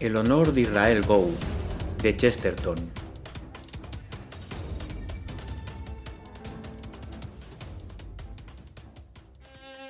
El 0.00 0.16
honor 0.16 0.54
de 0.54 0.62
Israel 0.62 1.02
Gow, 1.02 1.30
de 2.00 2.16
Chesterton. 2.16 2.76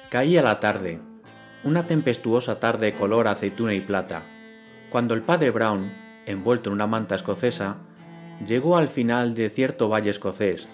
Caía 0.08 0.42
la 0.42 0.58
tarde, 0.58 0.98
una 1.62 1.86
tempestuosa 1.86 2.58
tarde 2.58 2.96
color 2.96 3.28
aceituna 3.28 3.72
y 3.72 3.80
plata, 3.80 4.24
cuando 4.90 5.14
el 5.14 5.22
padre 5.22 5.52
Brown, 5.52 5.92
envuelto 6.26 6.70
en 6.70 6.74
una 6.74 6.88
manta 6.88 7.14
escocesa, 7.14 7.76
llegó 8.44 8.76
al 8.76 8.88
final 8.88 9.36
de 9.36 9.48
cierto 9.48 9.88
valle 9.88 10.10
escocés 10.10 10.68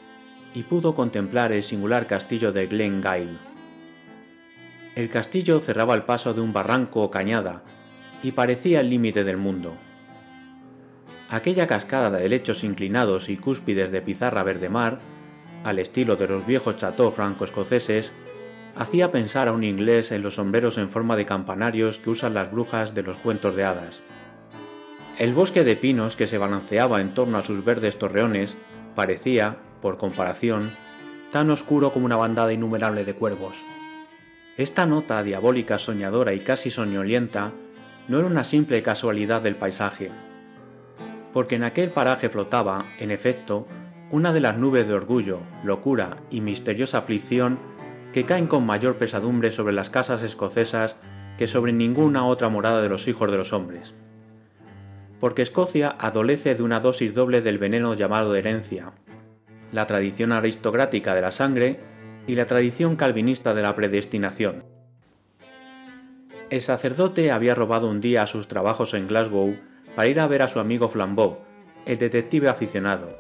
y 0.55 0.63
pudo 0.63 0.95
contemplar 0.95 1.53
el 1.53 1.63
singular 1.63 2.07
castillo 2.07 2.53
de 2.53 2.69
Glengyle. 2.69 3.37
El 4.95 5.11
castillo 5.11 5.61
cerraba 5.61 5.95
el 5.95 6.05
paso 6.05 6.33
de 6.33 6.41
un 6.41 6.55
barranco 6.55 7.03
o 7.03 7.11
cañada 7.11 7.63
y 8.27 8.33
parecía 8.33 8.81
el 8.81 8.91
límite 8.91 9.23
del 9.23 9.37
mundo. 9.37 9.77
Aquella 11.31 11.69
cascada 11.69 12.11
de 12.11 12.29
lechos 12.29 12.65
inclinados 12.65 13.29
y 13.29 13.37
cúspides 13.37 13.93
de 13.93 14.03
pizarra 14.03 14.43
verde 14.43 14.69
mar, 14.69 14.99
al 15.63 15.79
estilo 15.79 16.17
de 16.17 16.27
los 16.27 16.45
viejos 16.45 16.75
chateaux 16.75 17.15
franco-escoceses, 17.15 18.13
hacía 18.75 19.13
pensar 19.13 19.47
a 19.47 19.53
un 19.53 19.63
inglés 19.63 20.11
en 20.11 20.23
los 20.23 20.35
sombreros 20.35 20.77
en 20.77 20.91
forma 20.91 21.15
de 21.15 21.25
campanarios 21.25 21.99
que 21.99 22.11
usan 22.11 22.35
las 22.35 22.51
brujas 22.51 22.97
de 22.97 23.05
los 23.05 23.17
cuentos 23.17 23.55
de 23.55 23.65
hadas. 23.65 24.03
El 25.21 25.33
bosque 25.33 25.63
de 25.63 25.77
pinos 25.77 26.17
que 26.17 26.27
se 26.27 26.37
balanceaba 26.37 27.01
en 27.01 27.15
torno 27.15 27.39
a 27.39 27.45
sus 27.45 27.65
verdes 27.65 27.97
torreones 27.97 28.57
parecía, 28.97 29.59
por 29.81 29.99
comparación, 29.99 30.73
tan 31.31 31.49
oscuro 31.53 31.93
como 31.93 32.07
una 32.07 32.17
bandada 32.17 32.53
innumerable 32.53 33.05
de 33.05 33.15
cuervos. 33.15 33.65
Esta 34.57 34.85
nota 34.85 35.23
diabólica, 35.23 35.79
soñadora 35.79 36.35
y 36.35 36.41
casi 36.41 36.73
soñolienta 36.73 37.53
no 38.09 38.19
era 38.19 38.27
una 38.27 38.45
simple 38.45 38.83
casualidad 38.83 39.43
del 39.43 39.57
paisaje, 39.57 40.11
porque 41.33 41.57
en 41.57 41.65
aquel 41.65 41.91
paraje 41.91 42.29
flotaba, 42.29 42.87
en 42.99 43.11
efecto, 43.11 43.67
una 44.11 44.33
de 44.33 44.41
las 44.41 44.57
nubes 44.57 44.87
de 44.87 44.95
orgullo, 44.95 45.41
locura 45.65 46.19
y 46.31 46.41
misteriosa 46.41 46.99
aflicción 46.99 47.59
que 48.13 48.25
caen 48.25 48.47
con 48.47 48.65
mayor 48.65 48.97
pesadumbre 48.97 49.51
sobre 49.51 49.75
las 49.75 49.91
casas 49.91 50.23
escocesas 50.23 50.97
que 51.37 51.49
sobre 51.49 51.73
ninguna 51.73 52.25
otra 52.25 52.49
morada 52.49 52.81
de 52.81 52.89
los 52.89 53.09
hijos 53.09 53.31
de 53.31 53.37
los 53.37 53.53
hombres. 53.53 53.95
Porque 55.21 55.43
Escocia 55.43 55.95
adolece 55.99 56.55
de 56.55 56.63
una 56.63 56.81
dosis 56.81 57.13
doble 57.13 57.43
del 57.43 57.59
veneno 57.59 57.95
llamado 57.95 58.35
herencia, 58.35 58.93
la 59.73 59.87
tradición 59.87 60.33
aristocrática 60.33 61.15
de 61.15 61.21
la 61.21 61.33
sangre 61.33 61.81
y 62.27 62.37
la 62.37 62.47
tradición 62.47 62.97
calvinista 62.97 63.55
de 63.55 63.63
la 63.63 63.75
predestinación. 63.75 64.76
El 66.49 66.63
sacerdote 66.63 67.33
había 67.33 67.57
robado 67.57 67.91
un 67.91 68.01
día 68.01 68.23
a 68.23 68.29
sus 68.29 68.47
trabajos 68.47 68.95
en 68.95 69.09
Glasgow 69.09 69.57
para 69.97 70.07
ir 70.07 70.21
a 70.21 70.29
ver 70.29 70.43
a 70.43 70.49
su 70.49 70.61
amigo 70.61 70.89
Flambeau, 70.89 71.39
el 71.87 71.99
detective 71.99 72.49
aficionado, 72.49 73.19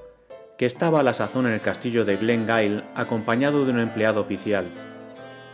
que 0.57 0.65
estaba 0.65 1.01
a 1.01 1.03
la 1.03 1.13
sazón 1.13 1.47
en 1.47 1.53
el 1.53 1.61
castillo 1.61 2.05
de 2.05 2.19
Glengyle 2.19 2.85
acompañado 2.95 3.65
de 3.65 3.73
un 3.73 3.81
empleado 3.81 4.21
oficial, 4.21 4.67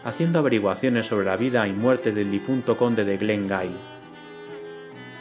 haciendo 0.05 0.39
averiguaciones 0.39 1.07
sobre 1.07 1.25
la 1.25 1.39
vida 1.39 1.67
y 1.67 1.73
muerte 1.73 2.13
del 2.13 2.31
difunto 2.31 2.77
conde 2.77 3.07
de 3.07 3.17
Glengyle. 3.17 3.79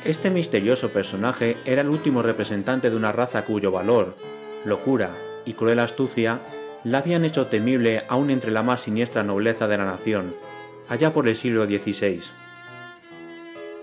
Este 0.04 0.30
misterioso 0.30 0.90
personaje 0.90 1.56
era 1.64 1.84
el 1.84 1.88
último 1.88 2.22
representante 2.22 2.90
de 2.90 2.98
una 2.98 3.14
raza 3.14 3.46
cuyo 3.46 3.72
valor, 3.72 4.18
locura 4.66 5.12
y 5.46 5.54
cruel 5.54 5.80
astucia 5.80 6.42
la 6.84 6.98
habían 6.98 7.24
hecho 7.24 7.48
temible 7.48 8.04
aún 8.10 8.30
entre 8.30 8.52
la 8.52 8.62
más 8.62 8.82
siniestra 8.82 9.24
nobleza 9.24 9.70
de 9.70 9.78
la 9.78 9.86
nación, 9.86 10.36
allá 10.90 11.14
por 11.14 11.30
el 11.30 11.38
siglo 11.38 11.66
XVI. 11.66 12.41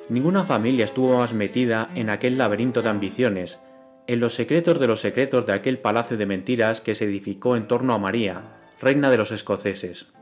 Ninguna 0.09 0.45
familia 0.45 0.87
estuvo 0.87 1.19
más 1.19 1.35
metida 1.35 1.91
en 1.95 2.09
aquel 2.09 2.39
laberinto 2.39 2.81
de 2.81 2.89
ambiciones, 2.89 3.61
en 4.07 4.21
los 4.21 4.35
secretos 4.35 4.81
de 4.81 4.87
los 4.87 5.01
secretos 5.01 5.45
de 5.45 5.53
aquel 5.53 5.79
palacio 5.79 6.17
de 6.17 6.25
mentiras 6.25 6.81
que 6.81 6.95
se 6.95 7.05
edificó 7.05 7.57
en 7.57 7.69
torno 7.69 7.93
a 7.93 7.99
María, 7.99 8.57
reina 8.81 9.11
de 9.11 9.19
los 9.19 9.33
escoceses. 9.33 10.13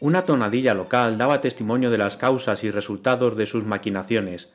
Una 0.00 0.24
tonadilla 0.24 0.72
local 0.72 1.18
daba 1.18 1.42
testimonio 1.42 1.90
de 1.90 1.98
las 1.98 2.16
causas 2.16 2.64
y 2.64 2.70
resultados 2.70 3.36
de 3.36 3.44
sus 3.44 3.66
maquinaciones, 3.66 4.50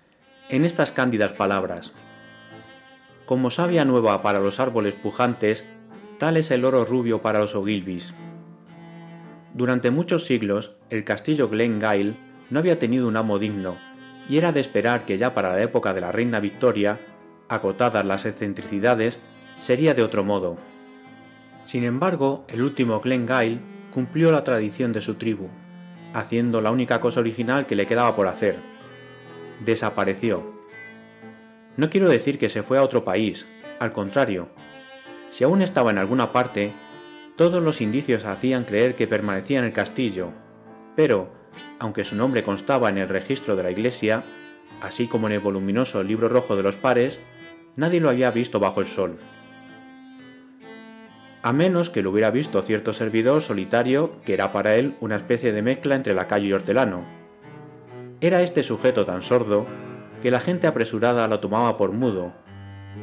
en 0.50 0.66
estas 0.66 0.92
cándidas 0.92 1.34
palabras. 1.34 1.94
Como 3.28 3.52
savia 3.52 3.86
nueva 3.86 4.24
para 4.24 4.40
los 4.40 4.60
árboles 4.60 4.96
pujantes, 4.96 5.66
tal 6.18 6.38
es 6.38 6.50
el 6.50 6.66
oro 6.66 6.84
rubio 6.84 7.22
para 7.22 7.38
los 7.38 7.54
ogilvys. 7.54 8.16
Durante 9.54 9.92
muchos 9.92 10.26
siglos, 10.26 10.72
el 10.90 11.04
castillo 11.04 11.48
Glengyle 11.48 12.16
no 12.50 12.58
había 12.58 12.80
tenido 12.80 13.08
un 13.08 13.18
amo 13.18 13.38
digno, 13.38 13.78
y 14.28 14.38
era 14.38 14.52
de 14.52 14.60
esperar 14.60 15.06
que 15.06 15.18
ya 15.18 15.34
para 15.34 15.54
la 15.54 15.62
época 15.62 15.94
de 15.94 16.02
la 16.02 16.12
reina 16.12 16.40
Victoria, 16.40 17.00
acotadas 17.48 18.06
las 18.06 18.26
excentricidades, 18.26 19.20
sería 19.60 19.94
de 19.94 20.04
otro 20.04 20.24
modo. 20.24 20.58
Sin 21.66 21.84
embargo, 21.84 22.46
el 22.48 22.62
último 22.62 23.00
Glengyle 23.00 23.60
cumplió 23.94 24.32
la 24.32 24.44
tradición 24.44 24.92
de 24.92 25.02
su 25.02 25.16
tribu, 25.16 25.50
haciendo 26.14 26.62
la 26.62 26.72
única 26.72 27.00
cosa 27.00 27.20
original 27.20 27.66
que 27.66 27.76
le 27.76 27.88
quedaba 27.88 28.16
por 28.16 28.28
hacer. 28.28 28.58
Desapareció. 29.64 30.54
No 31.78 31.90
quiero 31.90 32.10
decir 32.10 32.38
que 32.38 32.50
se 32.50 32.64
fue 32.64 32.78
a 32.78 32.84
otro 32.84 33.04
país, 33.04 33.48
al 33.80 33.92
contrario. 33.92 34.50
Si 35.30 35.44
aún 35.44 35.62
estaba 35.62 35.92
en 35.92 35.98
alguna 35.98 36.32
parte, 36.32 36.74
todos 37.36 37.62
los 37.62 37.82
indicios 37.82 38.26
hacían 38.26 38.64
creer 38.64 38.96
que 38.96 39.08
permanecía 39.08 39.60
en 39.60 39.66
el 39.66 39.74
castillo, 39.74 40.32
pero, 40.96 41.30
aunque 41.86 42.04
su 42.04 42.16
nombre 42.16 42.42
constaba 42.42 42.90
en 42.90 42.98
el 42.98 43.08
registro 43.08 43.56
de 43.56 43.62
la 43.62 43.70
iglesia, 43.70 44.24
así 44.82 45.06
como 45.06 45.28
en 45.28 45.34
el 45.34 45.40
voluminoso 45.40 46.02
libro 46.02 46.30
rojo 46.30 46.56
de 46.56 46.64
los 46.64 46.78
pares, 46.78 47.20
nadie 47.76 48.00
lo 48.00 48.10
había 48.10 48.32
visto 48.32 48.60
bajo 48.60 48.82
el 48.82 48.88
sol. 48.88 49.20
A 51.44 51.54
menos 51.54 51.92
que 51.92 52.02
lo 52.02 52.10
hubiera 52.10 52.32
visto 52.32 52.60
cierto 52.64 52.92
servidor 52.92 53.44
solitario 53.44 54.20
que 54.24 54.34
era 54.34 54.52
para 54.52 54.76
él 54.78 54.96
una 55.00 55.16
especie 55.16 55.52
de 55.52 55.62
mezcla 55.62 55.94
entre 55.94 56.16
lacayo 56.16 56.48
y 56.48 56.54
hortelano. 56.54 57.06
Era 58.20 58.42
este 58.42 58.64
sujeto 58.64 59.06
tan 59.06 59.22
sordo 59.22 59.68
que 60.24 60.32
la 60.32 60.40
gente 60.40 60.66
apresurada 60.66 61.28
lo 61.28 61.40
tomaba 61.40 61.78
por 61.78 61.92
mudo, 61.92 62.34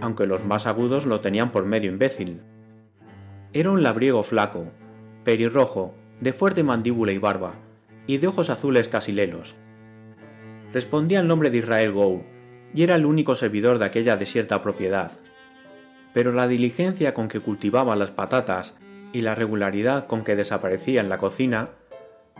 aunque 0.00 0.26
los 0.26 0.44
más 0.44 0.66
agudos 0.66 1.06
lo 1.06 1.20
tenían 1.20 1.52
por 1.52 1.66
medio 1.66 1.88
imbécil. 1.88 2.40
Era 3.52 3.70
un 3.70 3.84
labriego 3.84 4.24
flaco, 4.24 4.72
perirrojo, 5.22 5.94
de 6.20 6.32
fuerte 6.32 6.64
mandíbula 6.64 7.12
y 7.12 7.18
barba, 7.18 7.54
y 8.06 8.18
de 8.18 8.26
ojos 8.26 8.50
azules 8.50 8.88
casi 8.88 9.12
lelos. 9.12 9.56
Respondía 10.72 11.20
el 11.20 11.28
nombre 11.28 11.50
de 11.50 11.58
Israel 11.58 11.92
Gow, 11.92 12.24
y 12.74 12.82
era 12.82 12.94
el 12.94 13.06
único 13.06 13.34
servidor 13.34 13.78
de 13.78 13.84
aquella 13.84 14.16
desierta 14.16 14.62
propiedad. 14.62 15.12
Pero 16.14 16.32
la 16.32 16.48
diligencia 16.48 17.14
con 17.14 17.28
que 17.28 17.40
cultivaba 17.40 17.96
las 17.96 18.10
patatas 18.10 18.76
y 19.12 19.20
la 19.20 19.34
regularidad 19.34 20.06
con 20.06 20.24
que 20.24 20.36
desaparecía 20.36 21.00
en 21.00 21.08
la 21.08 21.18
cocina 21.18 21.70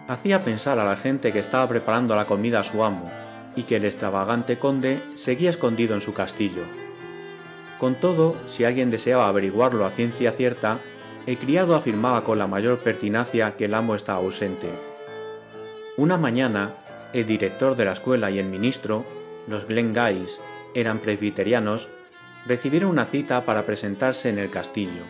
hacía 0.08 0.44
pensar 0.44 0.78
a 0.78 0.84
la 0.84 0.96
gente 0.96 1.32
que 1.32 1.38
estaba 1.38 1.68
preparando 1.68 2.16
la 2.16 2.26
comida 2.26 2.60
a 2.60 2.64
su 2.64 2.82
amo 2.82 3.10
y 3.54 3.64
que 3.64 3.76
el 3.76 3.84
extravagante 3.84 4.58
conde 4.58 5.02
seguía 5.14 5.50
escondido 5.50 5.94
en 5.94 6.00
su 6.00 6.14
castillo. 6.14 6.62
Con 7.78 7.96
todo, 7.96 8.36
si 8.48 8.64
alguien 8.64 8.90
deseaba 8.90 9.28
averiguarlo 9.28 9.84
a 9.84 9.90
ciencia 9.90 10.32
cierta, 10.32 10.80
el 11.26 11.36
criado 11.38 11.76
afirmaba 11.76 12.24
con 12.24 12.38
la 12.38 12.46
mayor 12.46 12.78
pertinacia 12.78 13.56
que 13.56 13.66
el 13.66 13.74
amo 13.74 13.94
estaba 13.94 14.20
ausente. 14.20 14.91
Una 15.98 16.16
mañana, 16.16 16.74
el 17.12 17.26
director 17.26 17.76
de 17.76 17.84
la 17.84 17.92
escuela 17.92 18.30
y 18.30 18.38
el 18.38 18.46
ministro, 18.46 19.04
los 19.46 19.66
Glengyles, 19.66 20.40
eran 20.74 21.00
presbiterianos, 21.00 21.86
recibieron 22.46 22.88
una 22.90 23.04
cita 23.04 23.44
para 23.44 23.66
presentarse 23.66 24.30
en 24.30 24.38
el 24.38 24.48
castillo. 24.48 25.02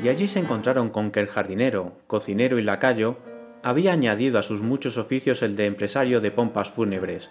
Y 0.00 0.08
allí 0.08 0.28
se 0.28 0.38
encontraron 0.38 0.90
con 0.90 1.10
que 1.10 1.18
el 1.18 1.26
jardinero, 1.26 1.94
cocinero 2.06 2.60
y 2.60 2.62
lacayo 2.62 3.16
había 3.64 3.92
añadido 3.92 4.38
a 4.38 4.44
sus 4.44 4.60
muchos 4.60 4.96
oficios 4.96 5.42
el 5.42 5.56
de 5.56 5.66
empresario 5.66 6.20
de 6.20 6.30
pompas 6.30 6.70
fúnebres, 6.70 7.30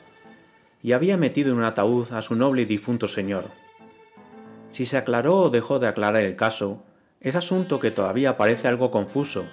y 0.82 0.92
había 0.92 1.16
metido 1.16 1.52
en 1.52 1.60
un 1.60 1.64
ataúd 1.64 2.12
a 2.12 2.22
su 2.22 2.36
noble 2.36 2.64
y 2.64 2.66
difunto 2.66 3.08
señor. 3.08 3.46
Si 4.70 4.86
se 4.86 4.98
aclaró 4.98 5.38
o 5.38 5.50
dejó 5.50 5.80
de 5.80 5.88
aclarar 5.88 6.26
el 6.26 6.36
caso, 6.36 6.84
es 7.22 7.38
asunto 7.38 7.80
que 7.80 7.92
todavía 7.92 8.36
parece 8.36 8.68
algo 8.68 8.92
confuso, 8.92 9.46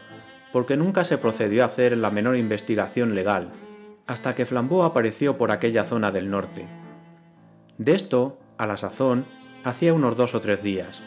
porque 0.52 0.76
nunca 0.76 1.04
se 1.04 1.18
procedió 1.18 1.62
a 1.62 1.66
hacer 1.66 1.96
la 1.96 2.10
menor 2.10 2.36
investigación 2.36 3.14
legal, 3.14 3.50
hasta 4.06 4.34
que 4.34 4.46
Flambeau 4.46 4.82
apareció 4.82 5.38
por 5.38 5.50
aquella 5.50 5.84
zona 5.84 6.10
del 6.10 6.30
norte. 6.30 6.66
De 7.78 7.92
esto, 7.92 8.38
a 8.58 8.66
la 8.66 8.76
sazón, 8.76 9.24
hacía 9.64 9.94
unos 9.94 10.16
dos 10.16 10.34
o 10.34 10.40
tres 10.40 10.62
días. 10.62 11.02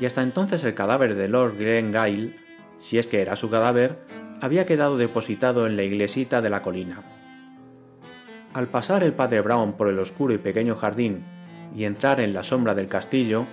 Y 0.00 0.06
hasta 0.06 0.22
entonces 0.22 0.64
el 0.64 0.74
cadáver 0.74 1.14
de 1.14 1.28
Lord 1.28 1.56
Glengyle, 1.58 2.36
si 2.78 2.98
es 2.98 3.06
que 3.06 3.22
era 3.22 3.36
su 3.36 3.50
cadáver, 3.50 3.98
había 4.40 4.66
quedado 4.66 4.96
depositado 4.96 5.66
en 5.66 5.76
la 5.76 5.84
iglesita 5.84 6.42
de 6.42 6.50
la 6.50 6.62
colina. 6.62 7.02
Al 8.52 8.68
pasar 8.68 9.04
el 9.04 9.12
padre 9.12 9.40
Brown 9.40 9.74
por 9.74 9.88
el 9.88 9.98
oscuro 9.98 10.34
y 10.34 10.38
pequeño 10.38 10.76
jardín 10.76 11.24
y 11.74 11.84
entrar 11.84 12.20
en 12.20 12.34
la 12.34 12.42
sombra 12.42 12.74
del 12.74 12.88
castillo, 12.88 13.46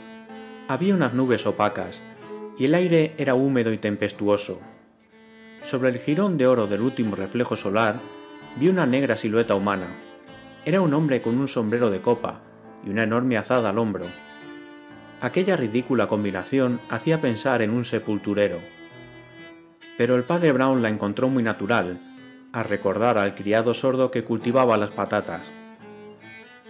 había 0.68 0.94
unas 0.94 1.13
nubes 1.13 1.45
opacas, 1.45 2.01
y 2.57 2.65
el 2.65 2.75
aire 2.75 3.13
era 3.18 3.35
húmedo 3.35 3.71
y 3.71 3.77
tempestuoso. 3.77 4.59
Sobre 5.63 5.89
el 5.89 6.00
jirón 6.00 6.38
de 6.38 6.47
oro 6.47 6.67
del 6.67 6.81
último 6.81 7.15
reflejo 7.15 7.56
solar 7.56 8.00
vi 8.56 8.69
una 8.69 8.85
negra 8.85 9.15
silueta 9.15 9.56
humana, 9.56 9.88
Era 10.65 10.81
un 10.81 10.94
hombre 10.94 11.21
con 11.21 11.38
un 11.38 11.47
sombrero 11.47 11.89
de 11.89 12.01
copa 12.01 12.41
y 12.85 12.89
una 12.89 13.03
enorme 13.03 13.38
azada 13.38 13.69
al 13.69 13.77
hombro. 13.77 14.06
Aquella 15.21 15.57
ridícula 15.57 16.07
combinación 16.07 16.79
hacía 16.89 17.21
pensar 17.21 17.61
en 17.61 17.71
un 17.71 17.85
sepulturero. 17.85 18.59
Pero 19.97 20.15
el 20.15 20.23
padre 20.23 20.51
Brown 20.51 20.81
la 20.81 20.89
encontró 20.89 21.29
muy 21.29 21.44
natural, 21.44 22.00
a 22.53 22.63
recordar 22.63 23.17
al 23.17 23.35
criado 23.35 23.73
sordo 23.73 24.11
que 24.11 24.23
cultivaba 24.23 24.77
las 24.77 24.91
patatas. 24.91 25.51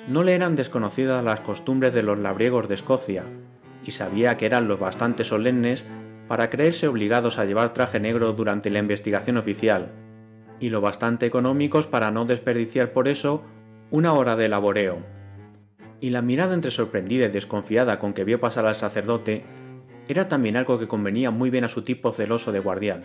No 0.07 0.23
le 0.23 0.33
eran 0.33 0.55
desconocidas 0.55 1.23
las 1.23 1.41
costumbres 1.41 1.93
de 1.93 2.03
los 2.03 2.17
labriegos 2.17 2.67
de 2.67 2.75
Escocia, 2.75 3.23
y 3.85 3.91
sabía 3.91 4.35
que 4.37 4.45
eran 4.45 4.67
los 4.67 4.79
bastante 4.79 5.23
solemnes 5.23 5.85
para 6.29 6.51
creerse 6.51 6.87
obligados 6.87 7.39
a 7.39 7.45
llevar 7.45 7.73
traje 7.73 7.99
negro 7.99 8.33
durante 8.33 8.69
la 8.69 8.77
investigación 8.77 9.37
oficial, 9.37 9.91
y 10.59 10.69
lo 10.69 10.79
bastante 10.79 11.25
económicos 11.25 11.87
para 11.87 12.11
no 12.11 12.25
desperdiciar 12.25 12.93
por 12.93 13.07
eso 13.07 13.41
una 13.89 14.13
hora 14.13 14.35
de 14.35 14.47
laboreo. 14.47 14.99
Y 15.99 16.11
la 16.11 16.21
mirada 16.21 16.53
entre 16.53 16.69
sorprendida 16.69 17.25
y 17.25 17.31
desconfiada 17.31 17.97
con 17.97 18.13
que 18.13 18.25
vio 18.25 18.39
pasar 18.39 18.67
al 18.67 18.75
sacerdote 18.75 19.43
era 20.07 20.29
también 20.29 20.55
algo 20.55 20.77
que 20.77 20.87
convenía 20.87 21.31
muy 21.31 21.49
bien 21.49 21.63
a 21.63 21.67
su 21.67 21.81
tipo 21.81 22.13
celoso 22.13 22.51
de 22.51 22.59
guardián. 22.59 23.03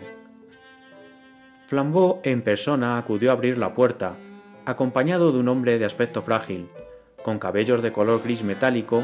Flambeau 1.65 2.19
en 2.23 2.43
persona 2.43 2.99
acudió 2.99 3.31
a 3.31 3.33
abrir 3.33 3.57
la 3.57 3.73
puerta, 3.73 4.17
acompañado 4.65 5.31
de 5.31 5.39
un 5.39 5.47
hombre 5.47 5.79
de 5.79 5.85
aspecto 5.85 6.21
frágil, 6.21 6.69
con 7.23 7.39
cabellos 7.39 7.81
de 7.81 7.91
color 7.91 8.21
gris 8.21 8.43
metálico 8.43 9.03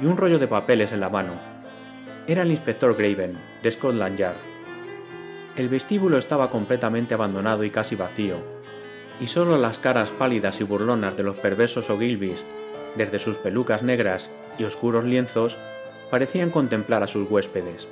y 0.00 0.06
un 0.06 0.16
rollo 0.16 0.38
de 0.38 0.48
papeles 0.48 0.90
en 0.92 1.00
la 1.00 1.10
mano. 1.10 1.57
Era 2.28 2.42
el 2.42 2.50
inspector 2.50 2.94
Graven, 2.94 3.38
de 3.62 3.72
Scotland 3.72 4.18
Yard. 4.18 4.36
El 5.56 5.70
vestíbulo 5.70 6.18
estaba 6.18 6.50
completamente 6.50 7.14
abandonado 7.14 7.64
y 7.64 7.70
casi 7.70 7.96
vacío, 7.96 8.36
y 9.18 9.28
solo 9.28 9.56
las 9.56 9.78
caras 9.78 10.10
pálidas 10.10 10.60
y 10.60 10.64
burlonas 10.64 11.16
de 11.16 11.22
los 11.22 11.36
perversos 11.36 11.88
O'Gilbys, 11.88 12.44
desde 12.96 13.18
sus 13.18 13.38
pelucas 13.38 13.82
negras 13.82 14.30
y 14.58 14.64
oscuros 14.64 15.04
lienzos, 15.04 15.56
parecían 16.10 16.50
contemplar 16.50 17.02
a 17.02 17.06
sus 17.06 17.30
huéspedes. 17.30 17.88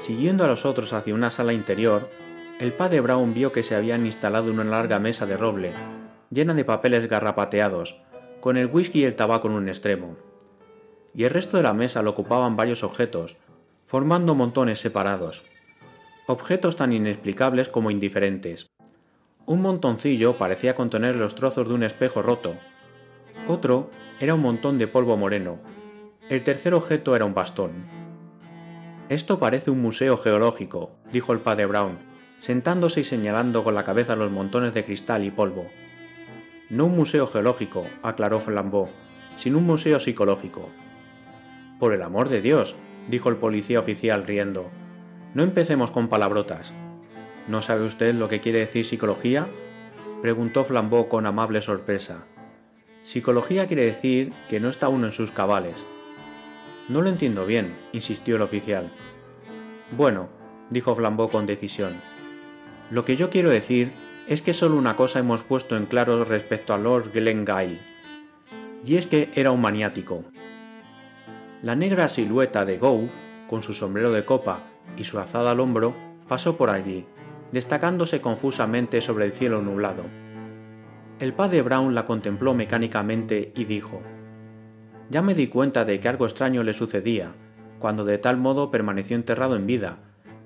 Siguiendo 0.00 0.42
a 0.42 0.48
los 0.48 0.66
otros 0.66 0.92
hacia 0.92 1.14
una 1.14 1.30
sala 1.30 1.52
interior, 1.52 2.10
el 2.58 2.72
padre 2.72 3.00
Brown 3.00 3.32
vio 3.32 3.52
que 3.52 3.62
se 3.62 3.76
habían 3.76 4.06
instalado 4.06 4.50
una 4.50 4.64
larga 4.64 4.98
mesa 4.98 5.24
de 5.26 5.36
roble, 5.36 5.72
llena 6.30 6.52
de 6.54 6.64
papeles 6.64 7.08
garrapateados, 7.08 7.96
con 8.40 8.56
el 8.56 8.66
whisky 8.66 9.02
y 9.02 9.04
el 9.04 9.14
tabaco 9.14 9.46
en 9.46 9.54
un 9.54 9.68
extremo. 9.68 10.29
Y 11.14 11.24
el 11.24 11.30
resto 11.30 11.56
de 11.56 11.62
la 11.62 11.74
mesa 11.74 12.02
lo 12.02 12.10
ocupaban 12.10 12.56
varios 12.56 12.84
objetos, 12.84 13.36
formando 13.86 14.34
montones 14.34 14.78
separados. 14.78 15.44
Objetos 16.26 16.76
tan 16.76 16.92
inexplicables 16.92 17.68
como 17.68 17.90
indiferentes. 17.90 18.70
Un 19.46 19.62
montoncillo 19.62 20.34
parecía 20.36 20.76
contener 20.76 21.16
los 21.16 21.34
trozos 21.34 21.66
de 21.66 21.74
un 21.74 21.82
espejo 21.82 22.22
roto. 22.22 22.54
Otro 23.48 23.90
era 24.20 24.34
un 24.34 24.40
montón 24.42 24.78
de 24.78 24.86
polvo 24.86 25.16
moreno. 25.16 25.58
El 26.28 26.44
tercer 26.44 26.74
objeto 26.74 27.16
era 27.16 27.24
un 27.24 27.34
bastón. 27.34 27.72
Esto 29.08 29.40
parece 29.40 29.72
un 29.72 29.82
museo 29.82 30.16
geológico, 30.16 30.92
dijo 31.10 31.32
el 31.32 31.40
padre 31.40 31.66
Brown, 31.66 31.98
sentándose 32.38 33.00
y 33.00 33.04
señalando 33.04 33.64
con 33.64 33.74
la 33.74 33.82
cabeza 33.82 34.14
los 34.14 34.30
montones 34.30 34.72
de 34.72 34.84
cristal 34.84 35.24
y 35.24 35.32
polvo. 35.32 35.66
No 36.68 36.86
un 36.86 36.94
museo 36.94 37.26
geológico, 37.26 37.84
aclaró 38.04 38.38
Flambeau, 38.38 38.88
sino 39.36 39.58
un 39.58 39.66
museo 39.66 39.98
psicológico. 39.98 40.68
Por 41.80 41.94
el 41.94 42.02
amor 42.02 42.28
de 42.28 42.42
Dios, 42.42 42.76
dijo 43.08 43.30
el 43.30 43.36
policía 43.36 43.80
oficial 43.80 44.26
riendo, 44.26 44.70
no 45.32 45.42
empecemos 45.42 45.90
con 45.90 46.08
palabrotas. 46.08 46.74
¿No 47.48 47.62
sabe 47.62 47.86
usted 47.86 48.14
lo 48.14 48.28
que 48.28 48.40
quiere 48.40 48.58
decir 48.58 48.84
psicología? 48.84 49.48
preguntó 50.20 50.62
Flambeau 50.62 51.08
con 51.08 51.24
amable 51.24 51.62
sorpresa. 51.62 52.26
Psicología 53.02 53.66
quiere 53.66 53.86
decir 53.86 54.34
que 54.50 54.60
no 54.60 54.68
está 54.68 54.90
uno 54.90 55.06
en 55.06 55.12
sus 55.12 55.32
cabales. 55.32 55.86
No 56.90 57.00
lo 57.00 57.08
entiendo 57.08 57.46
bien, 57.46 57.74
insistió 57.94 58.36
el 58.36 58.42
oficial. 58.42 58.90
Bueno, 59.96 60.28
dijo 60.68 60.94
Flambeau 60.94 61.30
con 61.30 61.46
decisión, 61.46 61.94
lo 62.90 63.06
que 63.06 63.16
yo 63.16 63.30
quiero 63.30 63.48
decir 63.48 63.92
es 64.28 64.42
que 64.42 64.52
solo 64.52 64.76
una 64.76 64.96
cosa 64.96 65.20
hemos 65.20 65.40
puesto 65.40 65.78
en 65.78 65.86
claro 65.86 66.24
respecto 66.24 66.74
a 66.74 66.78
Lord 66.78 67.10
Glengyle, 67.14 67.78
y 68.84 68.96
es 68.96 69.06
que 69.06 69.30
era 69.34 69.50
un 69.50 69.62
maniático. 69.62 70.24
La 71.62 71.76
negra 71.76 72.08
silueta 72.08 72.64
de 72.64 72.78
Gow, 72.78 73.10
con 73.46 73.62
su 73.62 73.74
sombrero 73.74 74.12
de 74.12 74.24
copa 74.24 74.62
y 74.96 75.04
su 75.04 75.18
azada 75.18 75.50
al 75.50 75.60
hombro, 75.60 75.94
pasó 76.26 76.56
por 76.56 76.70
allí, 76.70 77.04
destacándose 77.52 78.22
confusamente 78.22 79.02
sobre 79.02 79.26
el 79.26 79.32
cielo 79.32 79.60
nublado. 79.60 80.04
El 81.18 81.34
padre 81.34 81.60
Brown 81.60 81.94
la 81.94 82.06
contempló 82.06 82.54
mecánicamente 82.54 83.52
y 83.54 83.66
dijo, 83.66 84.00
Ya 85.10 85.20
me 85.20 85.34
di 85.34 85.48
cuenta 85.48 85.84
de 85.84 86.00
que 86.00 86.08
algo 86.08 86.24
extraño 86.24 86.62
le 86.62 86.72
sucedía, 86.72 87.34
cuando 87.78 88.06
de 88.06 88.16
tal 88.16 88.38
modo 88.38 88.70
permaneció 88.70 89.14
enterrado 89.16 89.54
en 89.54 89.66
vida, 89.66 89.98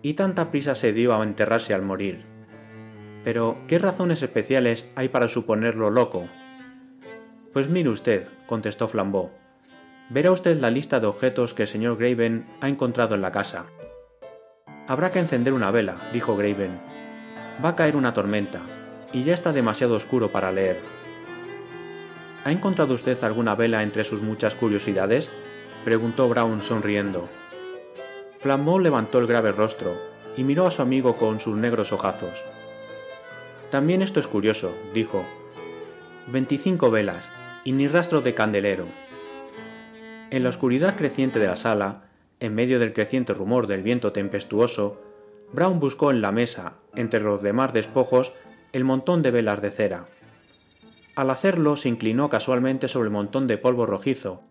y 0.03 0.15
tanta 0.15 0.51
prisa 0.51 0.75
se 0.75 0.93
dio 0.93 1.15
a 1.15 1.23
enterrarse 1.23 1.75
al 1.75 1.83
morir. 1.83 2.25
Pero, 3.23 3.59
¿qué 3.69 3.79
razones 3.79 4.21
especiales 4.25 4.91
hay 4.97 5.11
para 5.11 5.29
suponerlo 5.29 5.91
loco? 5.91 6.25
Pues 7.53 7.69
mire 7.69 7.91
usted, 7.91 8.27
contestó 8.49 8.89
Flambeau. 8.89 9.44
Verá 10.11 10.33
usted 10.33 10.61
la 10.61 10.71
lista 10.71 11.01
de 11.01 11.07
objetos 11.07 11.55
que 11.55 11.63
el 11.63 11.69
señor 11.69 11.97
Graven 11.97 12.47
ha 12.61 12.69
encontrado 12.69 13.15
en 13.15 13.23
la 13.23 13.33
casa. 13.33 13.67
Habrá 14.87 15.11
que 15.11 15.19
encender 15.19 15.55
una 15.55 15.71
vela, 15.71 15.97
dijo 16.13 16.37
Graven. 16.37 16.79
Va 17.65 17.71
a 17.71 17.77
caer 17.77 17.97
una 17.97 18.13
tormenta, 18.13 18.61
y 19.13 19.25
ya 19.25 19.33
está 19.33 19.53
demasiado 19.53 19.95
oscuro 19.95 20.31
para 20.31 20.53
leer. 20.53 20.81
¿Ha 22.45 22.53
encontrado 22.53 22.93
usted 22.93 23.23
alguna 23.25 23.55
vela 23.55 23.83
entre 23.83 24.05
sus 24.05 24.21
muchas 24.21 24.55
curiosidades? 24.55 25.31
preguntó 25.85 26.29
Brown 26.29 26.61
sonriendo. 26.61 27.29
Flambeau 28.41 28.79
levantó 28.79 29.19
el 29.19 29.27
grave 29.27 29.53
rostro 29.53 29.97
y 30.37 30.45
miró 30.45 30.67
a 30.67 30.71
su 30.71 30.83
amigo 30.83 31.17
con 31.17 31.41
sus 31.41 31.57
negros 31.57 31.93
ojazos. 31.93 32.45
También 33.71 34.03
esto 34.03 34.21
es 34.21 34.27
curioso, 34.27 34.75
dijo. 34.93 35.25
Veinticinco 36.27 36.91
velas, 36.91 37.31
y 37.65 37.73
ni 37.73 37.89
rastro 37.89 38.21
de 38.21 38.35
candelero. 38.35 38.87
En 40.35 40.43
la 40.43 40.49
oscuridad 40.49 40.97
creciente 40.97 41.39
de 41.39 41.47
la 41.47 41.55
sala, 41.55 42.09
en 42.41 42.57
medio 42.57 42.81
del 42.81 42.93
creciente 42.93 43.35
rumor 43.35 43.69
del 43.69 43.85
viento 43.85 44.11
tempestuoso, 44.11 45.01
Brown 45.53 45.79
buscó 45.79 46.11
en 46.11 46.23
la 46.23 46.33
mesa, 46.33 46.73
entre 46.97 47.21
los 47.21 47.41
demás 47.41 47.73
despojos, 47.73 48.33
el 48.73 48.83
montón 48.83 49.23
de 49.23 49.31
velas 49.31 49.63
de 49.63 49.71
cera. 49.71 50.09
Al 51.15 51.31
hacerlo 51.31 51.77
se 51.77 51.89
inclinó 51.89 52.31
casualmente 52.31 52.89
sobre 52.89 53.07
el 53.07 53.13
montón 53.13 53.47
de 53.47 53.59
polvo 53.59 53.87
rojizo, 53.87 54.43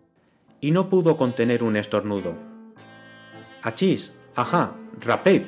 y 0.58 0.70
no 0.70 0.88
pudo 0.88 1.18
contener 1.18 1.62
un 1.62 1.76
estornudo. 1.76 2.32
¡Achís! 3.62 4.14
¡Ajá! 4.34 4.72
¡Rapé! 5.02 5.44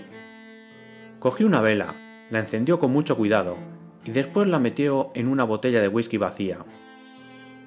Cogió 1.18 1.46
una 1.46 1.62
vela, 1.62 1.94
la 2.28 2.40
encendió 2.40 2.78
con 2.78 2.92
mucho 2.92 3.16
cuidado 3.16 3.56
y 4.04 4.10
después 4.10 4.46
la 4.48 4.58
metió 4.58 5.12
en 5.14 5.28
una 5.28 5.44
botella 5.44 5.80
de 5.80 5.88
whisky 5.88 6.18
vacía. 6.18 6.58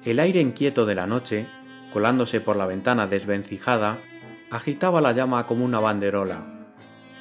El 0.04 0.20
aire 0.20 0.40
inquieto 0.40 0.86
de 0.86 0.94
la 0.94 1.08
noche, 1.08 1.46
colándose 1.92 2.40
por 2.40 2.56
la 2.56 2.66
ventana 2.66 3.06
desvencijada, 3.06 3.98
agitaba 4.50 5.00
la 5.00 5.12
llama 5.12 5.46
como 5.46 5.64
una 5.64 5.80
banderola, 5.80 6.44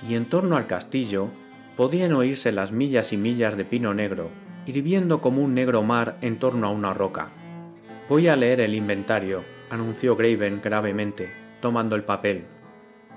y 0.08 0.16
en 0.16 0.26
torno 0.26 0.58
al 0.58 0.68
castillo 0.68 1.30
podían 1.76 2.14
oírse 2.14 2.52
las 2.52 2.72
millas 2.72 3.14
y 3.14 3.18
millas 3.18 3.58
de 3.58 3.66
pino 3.66 3.94
negro, 3.94 4.30
hirviendo 4.66 5.22
como 5.22 5.44
un 5.44 5.54
negro 5.54 5.84
mar 5.84 6.18
en 6.22 6.40
torno 6.40 6.68
a 6.68 6.72
una 6.72 6.94
roca. 6.94 7.30
Voy 8.08 8.28
a 8.28 8.36
leer 8.36 8.62
el 8.62 8.74
inventario, 8.74 9.44
anunció 9.70 10.16
Graven 10.16 10.62
gravemente, 10.64 11.32
tomando 11.62 11.96
el 11.96 12.04
papel 12.04 12.46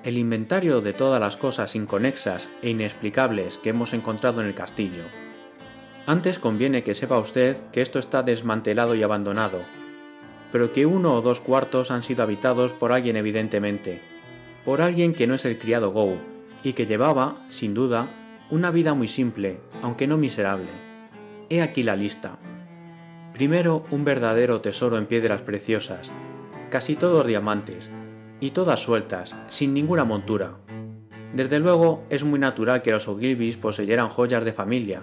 el 0.04 0.18
inventario 0.18 0.80
de 0.80 0.92
todas 0.92 1.20
las 1.20 1.36
cosas 1.36 1.76
inconexas 1.76 2.48
e 2.60 2.70
inexplicables 2.70 3.58
que 3.58 3.70
hemos 3.70 3.92
encontrado 3.92 4.40
en 4.40 4.48
el 4.48 4.54
castillo. 4.54 5.04
Antes 6.06 6.40
conviene 6.40 6.82
que 6.82 6.96
sepa 6.96 7.18
usted 7.18 7.56
que 7.70 7.82
esto 7.82 8.00
está 8.00 8.24
desmantelado 8.24 8.96
y 8.96 9.02
abandonado, 9.04 9.60
pero 10.52 10.72
que 10.72 10.86
uno 10.86 11.14
o 11.14 11.22
dos 11.22 11.40
cuartos 11.40 11.90
han 11.90 12.02
sido 12.02 12.22
habitados 12.22 12.72
por 12.72 12.92
alguien 12.92 13.16
evidentemente, 13.16 14.00
por 14.64 14.82
alguien 14.82 15.14
que 15.14 15.26
no 15.26 15.34
es 15.34 15.44
el 15.44 15.58
criado 15.58 15.90
Go, 15.90 16.16
y 16.62 16.74
que 16.74 16.86
llevaba, 16.86 17.44
sin 17.48 17.74
duda, 17.74 18.08
una 18.50 18.70
vida 18.70 18.94
muy 18.94 19.08
simple, 19.08 19.58
aunque 19.80 20.06
no 20.06 20.18
miserable. 20.18 20.68
He 21.48 21.62
aquí 21.62 21.82
la 21.82 21.96
lista. 21.96 22.38
Primero, 23.32 23.84
un 23.90 24.04
verdadero 24.04 24.60
tesoro 24.60 24.98
en 24.98 25.06
piedras 25.06 25.40
preciosas, 25.40 26.12
casi 26.70 26.96
todos 26.96 27.26
diamantes, 27.26 27.90
y 28.40 28.50
todas 28.50 28.80
sueltas, 28.80 29.34
sin 29.48 29.72
ninguna 29.72 30.04
montura. 30.04 30.58
Desde 31.32 31.60
luego 31.60 32.04
es 32.10 32.24
muy 32.24 32.38
natural 32.38 32.82
que 32.82 32.90
los 32.90 33.08
Ogilvys 33.08 33.56
poseyeran 33.56 34.10
joyas 34.10 34.44
de 34.44 34.52
familia, 34.52 35.02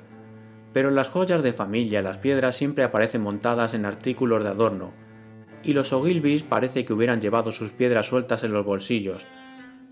pero 0.74 0.92
las 0.92 1.10
joyas 1.10 1.42
de 1.42 1.54
familia 1.54 2.04
las 2.04 2.20
piedras 2.20 2.56
siempre 2.56 2.84
aparecen 2.84 3.22
montadas 3.22 3.74
en 3.74 3.86
artículos 3.86 4.44
de 4.44 4.50
adorno, 4.50 4.92
y 5.64 5.74
los 5.74 5.94
Ogilvys 5.94 6.44
parece 6.44 6.86
que 6.86 6.94
hubieran 6.94 7.22
llevado 7.22 7.52
sus 7.52 7.72
piedras 7.72 8.08
sueltas 8.08 8.44
en 8.44 8.54
los 8.54 8.66
bolsillos, 8.66 9.26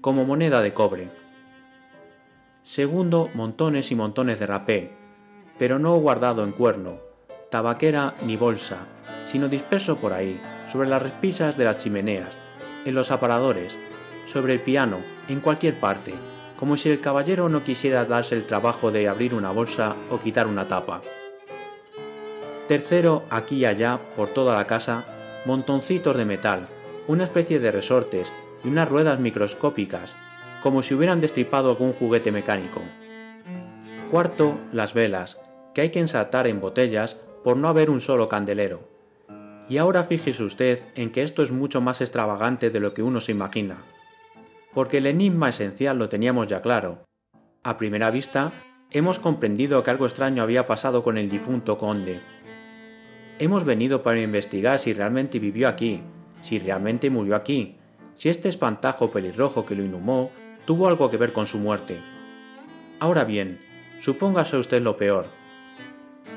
como 0.02 0.26
moneda 0.26 0.62
de 0.62 0.74
cobre. 0.74 1.10
Segundo, 2.64 3.30
montones 3.34 3.92
y 3.92 3.96
montones 3.96 4.40
de 4.40 4.48
rapé, 4.48 4.92
pero 5.58 5.80
no 5.80 5.96
guardado 5.98 6.44
en 6.44 6.52
cuerno, 6.52 7.00
tabaquera 7.50 8.16
ni 8.26 8.38
bolsa, 8.38 8.88
sino 9.26 9.48
disperso 9.48 9.98
por 9.98 10.14
ahí, 10.14 10.40
sobre 10.72 10.90
las 10.90 11.02
repisas 11.02 11.58
de 11.58 11.66
las 11.66 11.78
chimeneas, 11.78 12.38
en 12.86 12.96
los 12.96 13.12
aparadores, 13.12 13.78
sobre 14.26 14.54
el 14.54 14.60
piano, 14.60 15.00
en 15.28 15.40
cualquier 15.40 15.80
parte, 15.80 16.14
como 16.60 16.76
si 16.76 16.90
el 16.90 17.00
caballero 17.00 17.50
no 17.50 17.64
quisiera 17.64 18.06
darse 18.06 18.36
el 18.36 18.46
trabajo 18.46 18.92
de 18.92 19.08
abrir 19.08 19.34
una 19.34 19.52
bolsa 19.52 19.96
o 20.10 20.20
quitar 20.20 20.48
una 20.48 20.68
tapa. 20.68 21.02
Tercero, 22.68 23.24
aquí 23.30 23.58
y 23.58 23.66
allá, 23.66 24.00
por 24.16 24.30
toda 24.30 24.56
la 24.56 24.68
casa, 24.68 25.06
montoncitos 25.48 26.16
de 26.16 26.26
metal, 26.26 26.68
una 27.08 27.24
especie 27.24 27.60
de 27.60 27.72
resortes 27.72 28.32
y 28.64 28.68
unas 28.68 28.88
ruedas 28.88 29.20
microscópicas, 29.20 30.16
como 30.62 30.84
si 30.84 30.94
hubieran 30.94 31.22
destripado 31.22 31.72
algún 31.72 31.94
juguete 31.94 32.32
mecánico. 32.32 32.82
Cuarto, 34.12 34.60
las 34.72 34.94
velas, 34.94 35.40
que 35.74 35.82
hay 35.82 35.90
que 35.90 36.00
ensartar 36.00 36.46
en 36.46 36.62
botellas 36.62 37.18
por 37.44 37.58
no 37.58 37.68
haber 37.68 37.90
un 37.90 38.02
solo 38.02 38.30
candelero. 38.30 38.88
Y 39.68 39.78
ahora 39.78 40.04
fíjese 40.04 40.44
usted 40.44 40.84
en 40.94 41.12
que 41.12 41.24
esto 41.24 41.42
es 41.42 41.52
mucho 41.52 41.82
más 41.82 42.02
extravagante 42.02 42.70
de 42.70 42.80
lo 42.80 42.94
que 42.94 43.02
uno 43.02 43.22
se 43.22 43.32
imagina 43.32 43.84
porque 44.78 44.98
el 44.98 45.08
enigma 45.08 45.50
esencial 45.50 45.98
lo 45.98 46.08
teníamos 46.08 46.46
ya 46.46 46.62
claro. 46.62 47.00
A 47.64 47.80
primera 47.80 48.12
vista, 48.12 48.52
hemos 48.92 49.18
comprendido 49.18 49.82
que 49.82 49.90
algo 49.90 50.06
extraño 50.06 50.44
había 50.44 50.68
pasado 50.68 51.02
con 51.02 51.18
el 51.18 51.32
difunto 51.32 51.80
conde. 51.80 52.20
Hemos 53.40 53.66
venido 53.66 54.02
para 54.02 54.20
investigar 54.20 54.80
si 54.80 54.94
realmente 54.94 55.38
vivió 55.38 55.68
aquí, 55.68 56.02
si 56.42 56.58
realmente 56.58 57.12
murió 57.12 57.36
aquí, 57.36 57.76
si 58.16 58.30
este 58.30 58.50
espantajo 58.50 59.12
pelirrojo 59.12 59.64
que 59.64 59.76
lo 59.76 59.84
inhumó 59.84 60.32
tuvo 60.66 60.88
algo 60.88 61.12
que 61.12 61.18
ver 61.18 61.34
con 61.34 61.46
su 61.46 61.60
muerte. 61.60 62.00
Ahora 63.00 63.26
bien, 63.26 63.60
supóngase 64.02 64.58
usted 64.58 64.82
lo 64.82 64.98
peor. 64.98 65.28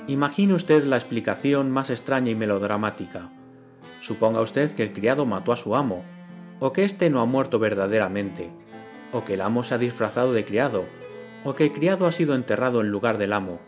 Imagine 0.09 0.53
usted 0.53 0.85
la 0.85 0.97
explicación 0.97 1.71
más 1.71 1.89
extraña 1.89 2.33
y 2.33 2.35
melodramática. 2.35 3.31
Suponga 4.03 4.43
usted 4.43 4.71
que 4.73 4.83
el 4.83 4.93
criado 4.93 5.25
mató 5.25 5.53
a 5.53 5.57
su 5.57 5.77
amo, 5.77 6.05
o 6.59 6.75
que 6.75 6.85
éste 6.85 7.09
no 7.09 7.23
ha 7.23 7.27
muerto 7.27 7.59
verdaderamente, 7.59 8.51
o 9.13 9.25
que 9.25 9.35
el 9.35 9.41
amo 9.41 9.63
se 9.65 9.75
ha 9.75 9.79
disfrazado 9.79 10.35
de 10.35 10.45
criado, 10.45 10.85
o 11.45 11.55
que 11.55 11.65
el 11.65 11.73
criado 11.73 12.07
ha 12.07 12.13
sido 12.13 12.35
enterrado 12.35 12.83
en 12.83 12.91
lugar 12.91 13.17
del 13.17 13.33
amo. 13.33 13.59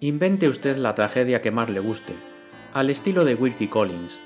Invente 0.00 0.48
usted 0.48 0.76
la 0.76 0.94
tragedia 0.94 1.40
que 1.40 1.50
más 1.50 1.70
le 1.70 1.80
guste, 1.80 2.14
al 2.78 2.90
estilo 2.90 3.24
de 3.24 3.34
Wilkie 3.34 3.66
Collins, 3.66 4.20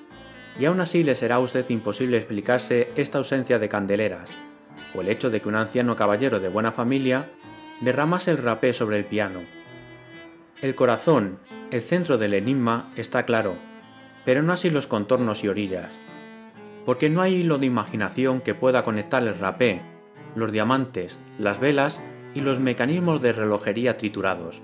y 0.60 0.66
aún 0.66 0.80
así 0.80 1.02
le 1.02 1.14
será 1.14 1.36
a 1.36 1.38
usted 1.38 1.64
imposible 1.70 2.18
explicarse 2.18 2.92
esta 2.96 3.16
ausencia 3.16 3.58
de 3.58 3.70
candeleras, 3.70 4.28
o 4.94 5.00
el 5.00 5.08
hecho 5.08 5.30
de 5.30 5.40
que 5.40 5.48
un 5.48 5.56
anciano 5.56 5.96
caballero 5.96 6.38
de 6.38 6.50
buena 6.50 6.70
familia 6.70 7.30
derramase 7.80 8.30
el 8.30 8.36
rapé 8.36 8.74
sobre 8.74 8.98
el 8.98 9.06
piano. 9.06 9.40
El 10.60 10.74
corazón, 10.74 11.38
el 11.70 11.80
centro 11.80 12.18
del 12.18 12.34
enigma, 12.34 12.92
está 12.94 13.24
claro, 13.24 13.56
pero 14.26 14.42
no 14.42 14.52
así 14.52 14.68
los 14.68 14.86
contornos 14.86 15.44
y 15.44 15.48
orillas 15.48 15.90
porque 16.84 17.08
no 17.08 17.22
hay 17.22 17.36
hilo 17.36 17.56
de 17.56 17.66
imaginación 17.66 18.42
que 18.42 18.54
pueda 18.54 18.84
conectar 18.84 19.22
el 19.22 19.38
rapé, 19.38 19.80
los 20.34 20.52
diamantes, 20.52 21.18
las 21.38 21.58
velas 21.58 22.00
y 22.34 22.40
los 22.40 22.60
mecanismos 22.60 23.22
de 23.22 23.32
relojería 23.32 23.96
triturados. 23.96 24.62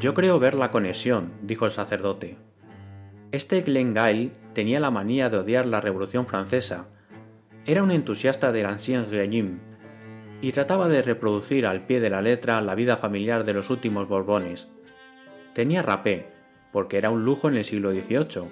Yo 0.00 0.14
creo 0.14 0.38
ver 0.38 0.54
la 0.54 0.70
conexión, 0.70 1.32
dijo 1.42 1.64
el 1.64 1.72
sacerdote. 1.72 2.36
Este 3.32 3.62
Glengail 3.62 4.30
tenía 4.52 4.78
la 4.78 4.92
manía 4.92 5.28
de 5.28 5.38
odiar 5.38 5.66
la 5.66 5.80
Revolución 5.80 6.24
Francesa. 6.24 6.86
Era 7.66 7.82
un 7.82 7.90
entusiasta 7.90 8.52
del 8.52 8.66
Ancien 8.66 9.10
Régime 9.10 9.58
y 10.40 10.52
trataba 10.52 10.86
de 10.86 11.02
reproducir 11.02 11.66
al 11.66 11.84
pie 11.84 11.98
de 11.98 12.10
la 12.10 12.22
letra 12.22 12.60
la 12.60 12.76
vida 12.76 12.98
familiar 12.98 13.44
de 13.44 13.54
los 13.54 13.70
últimos 13.70 14.06
Borbones. 14.06 14.68
Tenía 15.52 15.82
rapé, 15.82 16.28
porque 16.70 16.96
era 16.96 17.10
un 17.10 17.24
lujo 17.24 17.48
en 17.48 17.56
el 17.56 17.64
siglo 17.64 17.90
XVIII, 17.90 18.48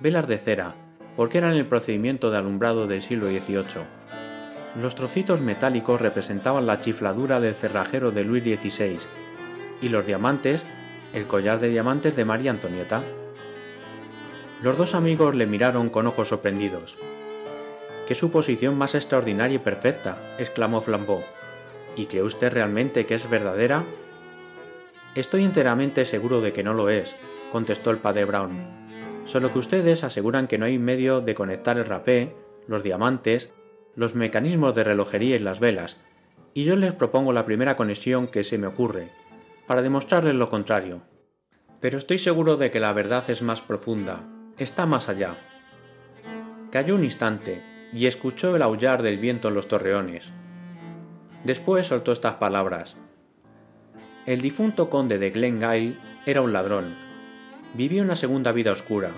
velas 0.00 0.28
de 0.28 0.38
cera, 0.38 0.76
porque 1.16 1.38
eran 1.38 1.54
el 1.54 1.66
procedimiento 1.66 2.30
de 2.30 2.38
alumbrado 2.38 2.86
del 2.86 3.02
siglo 3.02 3.26
XVIII. 3.26 3.82
Los 4.80 4.94
trocitos 4.94 5.40
metálicos 5.40 6.00
representaban 6.00 6.66
la 6.66 6.78
chifladura 6.78 7.40
del 7.40 7.56
cerrajero 7.56 8.12
de 8.12 8.22
Luis 8.22 8.44
XVI 8.44 8.98
y 9.80 9.88
los 9.88 10.06
diamantes 10.06 10.64
el 11.12 11.26
collar 11.26 11.60
de 11.60 11.68
diamantes 11.68 12.14
de 12.14 12.24
María 12.24 12.50
Antonieta. 12.50 13.02
Los 14.62 14.76
dos 14.76 14.94
amigos 14.94 15.34
le 15.34 15.46
miraron 15.46 15.88
con 15.88 16.06
ojos 16.06 16.28
sorprendidos. 16.28 16.98
¡Qué 18.06 18.14
suposición 18.14 18.76
más 18.76 18.94
extraordinaria 18.94 19.56
y 19.56 19.58
perfecta! 19.58 20.18
exclamó 20.38 20.80
Flambeau. 20.80 21.22
¿Y 21.96 22.06
cree 22.06 22.22
usted 22.22 22.52
realmente 22.52 23.06
que 23.06 23.14
es 23.14 23.28
verdadera? 23.30 23.84
Estoy 25.14 25.44
enteramente 25.44 26.04
seguro 26.04 26.40
de 26.40 26.52
que 26.52 26.62
no 26.62 26.74
lo 26.74 26.90
es, 26.90 27.16
contestó 27.50 27.90
el 27.90 27.98
padre 27.98 28.24
Brown 28.24 28.78
solo 29.28 29.52
que 29.52 29.58
ustedes 29.58 30.04
aseguran 30.04 30.48
que 30.48 30.56
no 30.56 30.64
hay 30.64 30.78
medio 30.78 31.20
de 31.20 31.34
conectar 31.34 31.76
el 31.76 31.84
rapé, 31.84 32.34
los 32.66 32.82
diamantes, 32.82 33.50
los 33.94 34.14
mecanismos 34.14 34.74
de 34.74 34.84
relojería 34.84 35.36
y 35.36 35.40
las 35.40 35.60
velas, 35.60 35.98
y 36.54 36.64
yo 36.64 36.76
les 36.76 36.94
propongo 36.94 37.34
la 37.34 37.44
primera 37.44 37.76
conexión 37.76 38.26
que 38.26 38.42
se 38.42 38.56
me 38.56 38.66
ocurre, 38.66 39.10
para 39.68 39.82
demostrarles 39.82 40.34
lo 40.34 40.50
contrario. 40.50 41.02
Pero 41.80 41.96
estoy 41.96 42.18
seguro 42.18 42.56
de 42.56 42.72
que 42.72 42.80
la 42.80 42.92
verdad 42.92 43.22
es 43.30 43.42
más 43.42 43.62
profunda, 43.62 44.24
está 44.58 44.84
más 44.84 45.08
allá. 45.08 45.36
Cayó 46.72 46.96
un 46.96 47.04
instante 47.04 47.62
y 47.92 48.06
escuchó 48.06 48.56
el 48.56 48.62
aullar 48.62 49.02
del 49.02 49.18
viento 49.18 49.46
en 49.46 49.54
los 49.54 49.68
torreones. 49.68 50.32
Después 51.44 51.86
soltó 51.86 52.10
estas 52.10 52.34
palabras. 52.34 52.96
El 54.26 54.40
difunto 54.40 54.90
conde 54.90 55.20
de 55.20 55.30
Glengyle 55.30 55.96
era 56.26 56.42
un 56.42 56.52
ladrón, 56.52 56.96
Vivió 57.74 58.02
una 58.02 58.16
segunda 58.16 58.50
vida 58.50 58.72
oscura. 58.72 59.10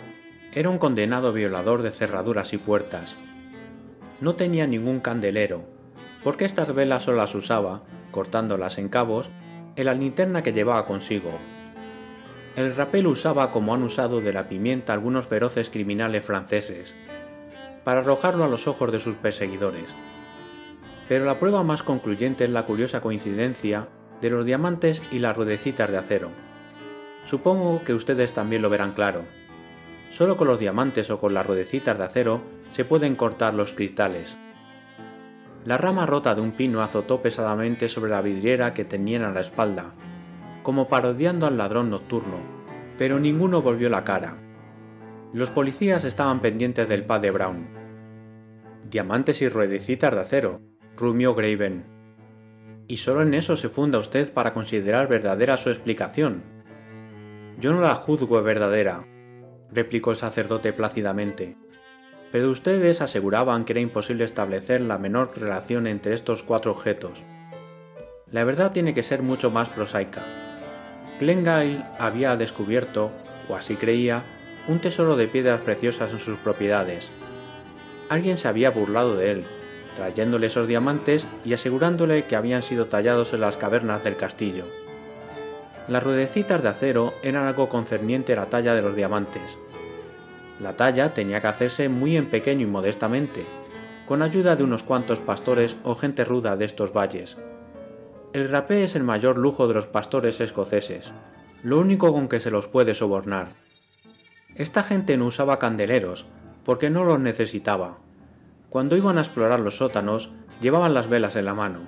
Era 0.53 0.71
un 0.71 0.79
condenado 0.79 1.33
violador 1.33 1.83
de 1.83 1.93
cerraduras 1.93 2.53
y 2.53 2.59
puertas. 2.59 3.17
No 4.21 4.35
tenía 4.35 4.67
ningún 4.67 4.99
candelero, 4.99 5.63
porque 6.25 6.45
estas 6.45 6.75
velas 6.75 7.05
solo 7.05 7.19
las 7.19 7.35
usaba, 7.37 7.83
cortándolas 8.11 8.79
en 8.79 8.89
cabos, 8.89 9.31
en 9.81 9.87
la 9.87 9.95
linterna 9.95 10.43
que 10.43 10.53
llevaba 10.53 10.87
consigo. 10.87 11.33
El 12.57 12.75
rapel 12.77 13.07
usaba 13.07 13.51
como 13.51 13.75
han 13.75 13.83
usado 13.83 14.21
de 14.21 14.33
la 14.33 14.49
pimienta 14.49 14.93
algunos 14.93 15.27
feroces 15.27 15.71
criminales 15.71 16.25
franceses, 16.25 16.95
para 17.85 18.01
arrojarlo 18.01 18.45
a 18.45 18.49
los 18.49 18.67
ojos 18.69 18.93
de 18.93 19.01
sus 19.01 19.17
perseguidores. 19.17 19.95
Pero 21.09 21.25
la 21.25 21.39
prueba 21.39 21.63
más 21.63 21.83
concluyente 21.83 22.45
es 22.45 22.51
la 22.51 22.67
curiosa 22.67 23.01
coincidencia 23.01 23.89
de 24.21 24.31
los 24.31 24.45
diamantes 24.45 25.03
y 25.11 25.19
las 25.19 25.37
ruedecitas 25.37 25.91
de 25.91 25.97
acero 25.97 26.31
Supongo 27.25 27.83
que 27.85 27.95
ustedes 27.95 28.33
también 28.33 28.63
lo 28.63 28.71
verán 28.71 28.93
claro. 28.93 29.25
Solo 30.11 30.37
con 30.37 30.49
los 30.49 30.59
diamantes 30.59 31.11
o 31.11 31.21
con 31.21 31.35
las 31.35 31.47
ruedecitas 31.47 31.97
de 31.97 32.05
acero 32.05 32.43
se 32.71 32.85
pueden 32.85 33.15
cortar 33.15 33.55
los 33.55 33.73
cristales. 33.73 34.37
La 35.65 35.77
rama 35.77 36.07
rota 36.07 36.35
de 36.35 36.41
un 36.41 36.53
pino 36.53 36.83
azotó 36.83 37.21
pesadamente 37.21 37.89
sobre 37.89 38.11
la 38.11 38.23
vidriera 38.23 38.73
que 38.73 38.85
tenían 38.85 39.23
a 39.23 39.33
la 39.33 39.41
espalda, 39.41 39.93
como 40.63 40.89
parodiando 40.89 41.47
al 41.47 41.59
ladrón 41.59 41.91
nocturno, 41.91 42.39
pero 42.97 43.21
ninguno 43.21 43.63
volvió 43.63 43.91
la 43.91 44.05
cara. 44.05 44.39
Los 45.33 45.51
policías 45.51 46.05
estaban 46.05 46.41
pendientes 46.41 46.89
del 46.89 47.05
padre 47.05 47.31
Brown. 47.31 47.69
Diamantes 48.89 49.43
y 49.43 49.49
ruedecitas 49.49 50.13
de 50.13 50.21
acero, 50.21 50.61
rumió 50.97 51.35
Graven. 51.35 51.85
Y 52.89 52.97
solo 52.97 53.23
en 53.23 53.35
eso 53.35 53.57
se 53.57 53.69
funda 53.69 53.99
usted 53.99 54.33
para 54.33 54.53
considerar 54.53 55.09
verdadera 55.09 55.57
su 55.57 55.71
explicación, 55.71 56.43
yo 57.61 57.75
no 57.75 57.83
la 57.83 57.95
juzgo 57.95 58.43
verdadera, 58.43 59.07
replicó 59.71 60.13
el 60.13 60.17
sacerdote 60.17 60.73
plácidamente. 60.73 61.59
Pero 62.33 62.51
ustedes 62.51 63.01
aseguraban 63.01 63.65
que 63.65 63.73
era 63.73 63.81
imposible 63.81 64.25
establecer 64.25 64.81
la 64.83 64.99
menor 64.99 65.33
relación 65.37 65.87
entre 65.87 66.15
estos 66.15 66.43
cuatro 66.43 66.71
objetos. 66.71 67.25
La 68.31 68.45
verdad 68.45 68.71
tiene 68.73 68.95
que 68.95 69.03
ser 69.03 69.23
mucho 69.23 69.51
más 69.51 69.69
prosaica. 69.69 70.23
Glengyle 71.19 71.85
había 71.99 72.37
descubierto, 72.37 73.11
o 73.49 73.57
así 73.57 73.75
creía, 73.77 74.23
un 74.69 74.79
tesoro 74.79 75.17
de 75.17 75.27
piedras 75.27 75.61
preciosas 75.63 76.13
en 76.13 76.21
sus 76.21 76.39
propiedades. 76.39 77.09
Alguien 78.09 78.39
se 78.39 78.49
había 78.49 78.71
burlado 78.71 79.17
de 79.17 79.31
él, 79.33 79.45
trayéndole 79.97 80.47
esos 80.47 80.69
diamantes 80.69 81.27
y 81.45 81.55
asegurándole 81.55 82.25
que 82.25 82.37
habían 82.37 82.63
sido 82.63 82.87
tallados 82.87 83.33
en 83.33 83.41
las 83.41 83.57
cavernas 83.57 84.05
del 84.05 84.17
castillo. 84.17 84.65
Las 85.89 86.05
ruedecitas 86.05 86.63
de 86.63 86.69
acero 86.69 87.15
eran 87.23 87.47
algo 87.47 87.69
concerniente 87.69 88.33
a 88.33 88.37
la 88.37 88.47
talla 88.47 88.75
de 88.75 88.83
los 88.83 88.95
diamantes. 88.95 89.59
La 90.61 90.77
talla 90.77 91.15
tenía 91.15 91.41
que 91.41 91.47
hacerse 91.47 91.89
muy 91.89 92.17
en 92.17 92.27
pequeño 92.27 92.67
y 92.67 92.71
modestamente, 92.71 93.47
con 94.07 94.23
ayuda 94.23 94.57
de 94.57 94.65
unos 94.65 94.83
cuantos 94.83 95.19
pastores 95.19 95.77
o 95.85 95.95
gente 95.95 96.25
ruda 96.25 96.57
de 96.57 96.67
estos 96.67 96.93
valles. 96.93 97.39
El 98.33 98.49
rapé 98.51 98.85
es 98.85 98.95
el 98.95 99.03
mayor 99.03 99.39
lujo 99.39 99.67
de 99.69 99.75
los 99.75 99.87
pastores 99.87 100.41
escoceses, 100.41 101.15
lo 101.63 101.79
único 101.81 102.13
con 102.13 102.29
que 102.29 102.41
se 102.41 102.51
los 102.51 102.67
puede 102.67 102.95
sobornar. 102.95 103.49
Esta 104.55 104.83
gente 104.83 105.17
no 105.17 105.27
usaba 105.27 105.59
candeleros, 105.59 106.27
porque 106.65 106.91
no 106.91 107.05
los 107.05 107.19
necesitaba. 107.19 107.99
Cuando 108.69 108.97
iban 108.97 109.17
a 109.17 109.23
explorar 109.23 109.61
los 109.61 109.79
sótanos, 109.79 110.31
llevaban 110.61 110.93
las 110.93 111.09
velas 111.09 111.37
en 111.37 111.47
la 111.47 111.55
mano. 111.55 111.81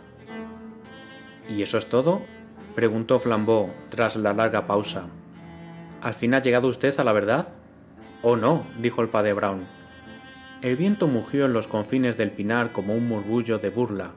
¿Y 1.49 1.63
eso 1.63 1.77
es 1.77 1.87
todo? 1.89 2.23
preguntó 2.75 3.21
Flambeau 3.21 3.71
tras 3.91 4.17
la 4.17 4.33
larga 4.33 4.67
pausa. 4.67 5.09
¿Al 6.01 6.15
fin 6.15 6.35
ha 6.35 6.41
llegado 6.41 6.69
usted 6.69 6.99
a 6.99 7.05
la 7.05 7.13
verdad? 7.13 7.55
Oh 8.23 8.37
no, 8.37 8.65
dijo 8.79 9.03
el 9.03 9.09
padre 9.09 9.33
Brown. 9.33 9.67
El 10.63 10.77
viento 10.77 11.09
mugió 11.09 11.47
en 11.47 11.53
los 11.53 11.67
confines 11.67 12.17
del 12.17 12.31
pinar 12.31 12.71
como 12.71 12.95
un 12.95 13.09
murmullo 13.09 13.59
de 13.59 13.71
burla, 13.71 14.13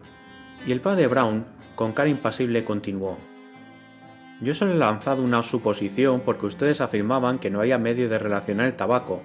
y 0.67 0.71
el 0.71 0.79
padre 0.79 1.07
Brown, 1.07 1.45
con 1.75 1.91
cara 1.91 2.09
impasible, 2.09 2.63
continuó. 2.63 3.17
Yo 4.41 4.53
solo 4.53 4.73
he 4.73 4.77
lanzado 4.77 5.23
una 5.23 5.41
suposición 5.41 6.21
porque 6.21 6.45
ustedes 6.45 6.81
afirmaban 6.81 7.39
que 7.39 7.49
no 7.49 7.61
había 7.61 7.79
medio 7.79 8.07
de 8.07 8.19
relacionar 8.19 8.67
el 8.67 8.75
tabaco, 8.75 9.23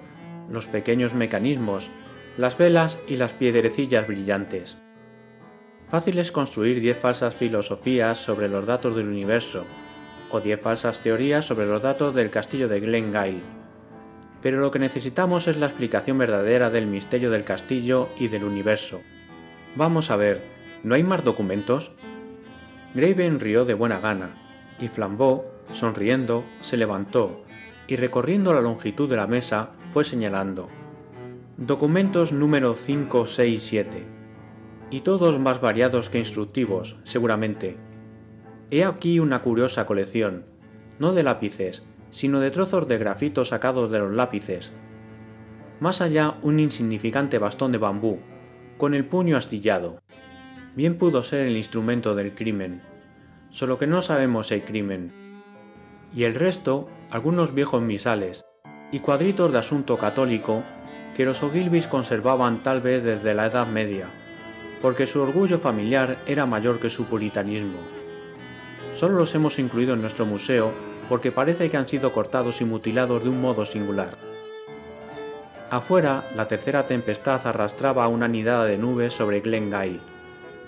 los 0.49 0.65
pequeños 0.65 1.13
mecanismos, 1.13 1.89
las 2.37 2.57
velas 2.57 2.97
y 3.07 3.17
las 3.17 3.33
piedrecillas 3.33 4.07
brillantes. 4.07 4.77
Fácil 5.89 6.17
es 6.17 6.31
construir 6.31 6.79
diez 6.79 6.97
falsas 6.97 7.35
filosofías 7.35 8.17
sobre 8.17 8.47
los 8.47 8.65
datos 8.65 8.95
del 8.95 9.09
universo, 9.09 9.65
o 10.31 10.39
diez 10.39 10.59
falsas 10.59 11.01
teorías 11.01 11.45
sobre 11.45 11.67
los 11.67 11.81
datos 11.83 12.15
del 12.15 12.31
castillo 12.31 12.67
de 12.67 12.79
Glengyle. 12.79 13.60
Pero 14.41 14.59
lo 14.59 14.71
que 14.71 14.79
necesitamos 14.79 15.47
es 15.47 15.57
la 15.57 15.67
explicación 15.67 16.17
verdadera 16.17 16.69
del 16.69 16.87
misterio 16.87 17.31
del 17.31 17.43
castillo 17.43 18.09
y 18.17 18.27
del 18.27 18.43
universo. 18.43 19.01
Vamos 19.75 20.11
a 20.11 20.15
ver, 20.15 20.43
¿no 20.83 20.95
hay 20.95 21.03
más 21.03 21.23
documentos? 21.23 21.91
Graven 22.93 23.39
rió 23.39 23.65
de 23.65 23.73
buena 23.73 23.99
gana, 23.99 24.35
y 24.79 24.87
Flambeau, 24.87 25.45
sonriendo, 25.71 26.43
se 26.61 26.75
levantó 26.77 27.43
y 27.91 27.97
recorriendo 27.97 28.53
la 28.53 28.61
longitud 28.61 29.09
de 29.09 29.17
la 29.17 29.27
mesa 29.27 29.71
fue 29.91 30.05
señalando. 30.05 30.69
Documentos 31.57 32.31
número 32.31 32.73
567 32.73 34.05
y 34.89 35.01
todos 35.01 35.39
más 35.39 35.59
variados 35.59 36.09
que 36.09 36.17
instructivos, 36.17 36.95
seguramente. 37.03 37.75
He 38.69 38.85
aquí 38.85 39.19
una 39.19 39.41
curiosa 39.41 39.85
colección, 39.85 40.45
no 40.99 41.11
de 41.11 41.23
lápices, 41.23 41.83
sino 42.11 42.39
de 42.39 42.51
trozos 42.51 42.87
de 42.87 42.97
grafito 42.97 43.43
sacados 43.43 43.89
de 43.89 43.99
los 43.99 44.13
lápices. 44.13 44.71
Más 45.79 46.01
allá 46.01 46.35
un 46.43 46.59
insignificante 46.59 47.39
bastón 47.39 47.71
de 47.71 47.79
bambú, 47.79 48.19
con 48.77 48.93
el 48.93 49.05
puño 49.05 49.35
astillado. 49.37 50.01
Bien 50.75 50.97
pudo 50.97 51.23
ser 51.23 51.47
el 51.47 51.57
instrumento 51.57 52.13
del 52.13 52.33
crimen, 52.33 52.81
solo 53.49 53.77
que 53.77 53.87
no 53.87 54.01
sabemos 54.01 54.51
el 54.51 54.63
crimen. 54.63 55.11
Y 56.13 56.25
el 56.25 56.35
resto, 56.35 56.87
algunos 57.09 57.53
viejos 57.53 57.81
misales, 57.81 58.45
y 58.91 58.99
cuadritos 58.99 59.51
de 59.51 59.57
asunto 59.57 59.97
católico 59.97 60.63
que 61.15 61.25
los 61.25 61.41
Ogilvys 61.41 61.87
conservaban 61.87 62.61
tal 62.61 62.81
vez 62.81 63.03
desde 63.03 63.33
la 63.33 63.47
Edad 63.47 63.65
Media 63.65 64.09
porque 64.81 65.07
su 65.07 65.21
orgullo 65.21 65.59
familiar 65.59 66.17
era 66.25 66.45
mayor 66.45 66.79
que 66.79 66.89
su 66.89 67.05
puritanismo. 67.05 67.79
Solo 68.95 69.15
los 69.17 69.33
hemos 69.35 69.59
incluido 69.59 69.93
en 69.93 70.01
nuestro 70.01 70.25
museo 70.25 70.73
porque 71.11 71.33
parece 71.33 71.69
que 71.69 71.75
han 71.75 71.89
sido 71.89 72.13
cortados 72.13 72.61
y 72.61 72.63
mutilados 72.63 73.21
de 73.21 73.29
un 73.29 73.41
modo 73.41 73.65
singular. 73.65 74.15
Afuera, 75.69 76.23
la 76.37 76.47
tercera 76.47 76.87
tempestad 76.87 77.45
arrastraba 77.45 78.07
una 78.07 78.29
nidada 78.29 78.63
de 78.63 78.77
nubes 78.77 79.11
sobre 79.11 79.41
Glengyle, 79.41 79.99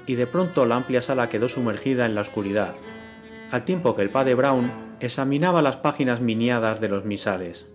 y 0.06 0.16
de 0.16 0.28
pronto 0.28 0.66
la 0.66 0.76
amplia 0.76 1.02
sala 1.02 1.30
quedó 1.30 1.48
sumergida 1.48 2.06
en 2.06 2.14
la 2.14 2.20
oscuridad, 2.20 2.74
al 3.52 3.64
tiempo 3.64 3.96
que 3.96 4.02
el 4.02 4.10
padre 4.10 4.36
Brown 4.36 4.70
examinaba 5.00 5.62
las 5.62 5.78
páginas 5.78 6.20
miniadas 6.20 6.82
de 6.82 6.90
los 6.90 7.06
misales. 7.06 7.66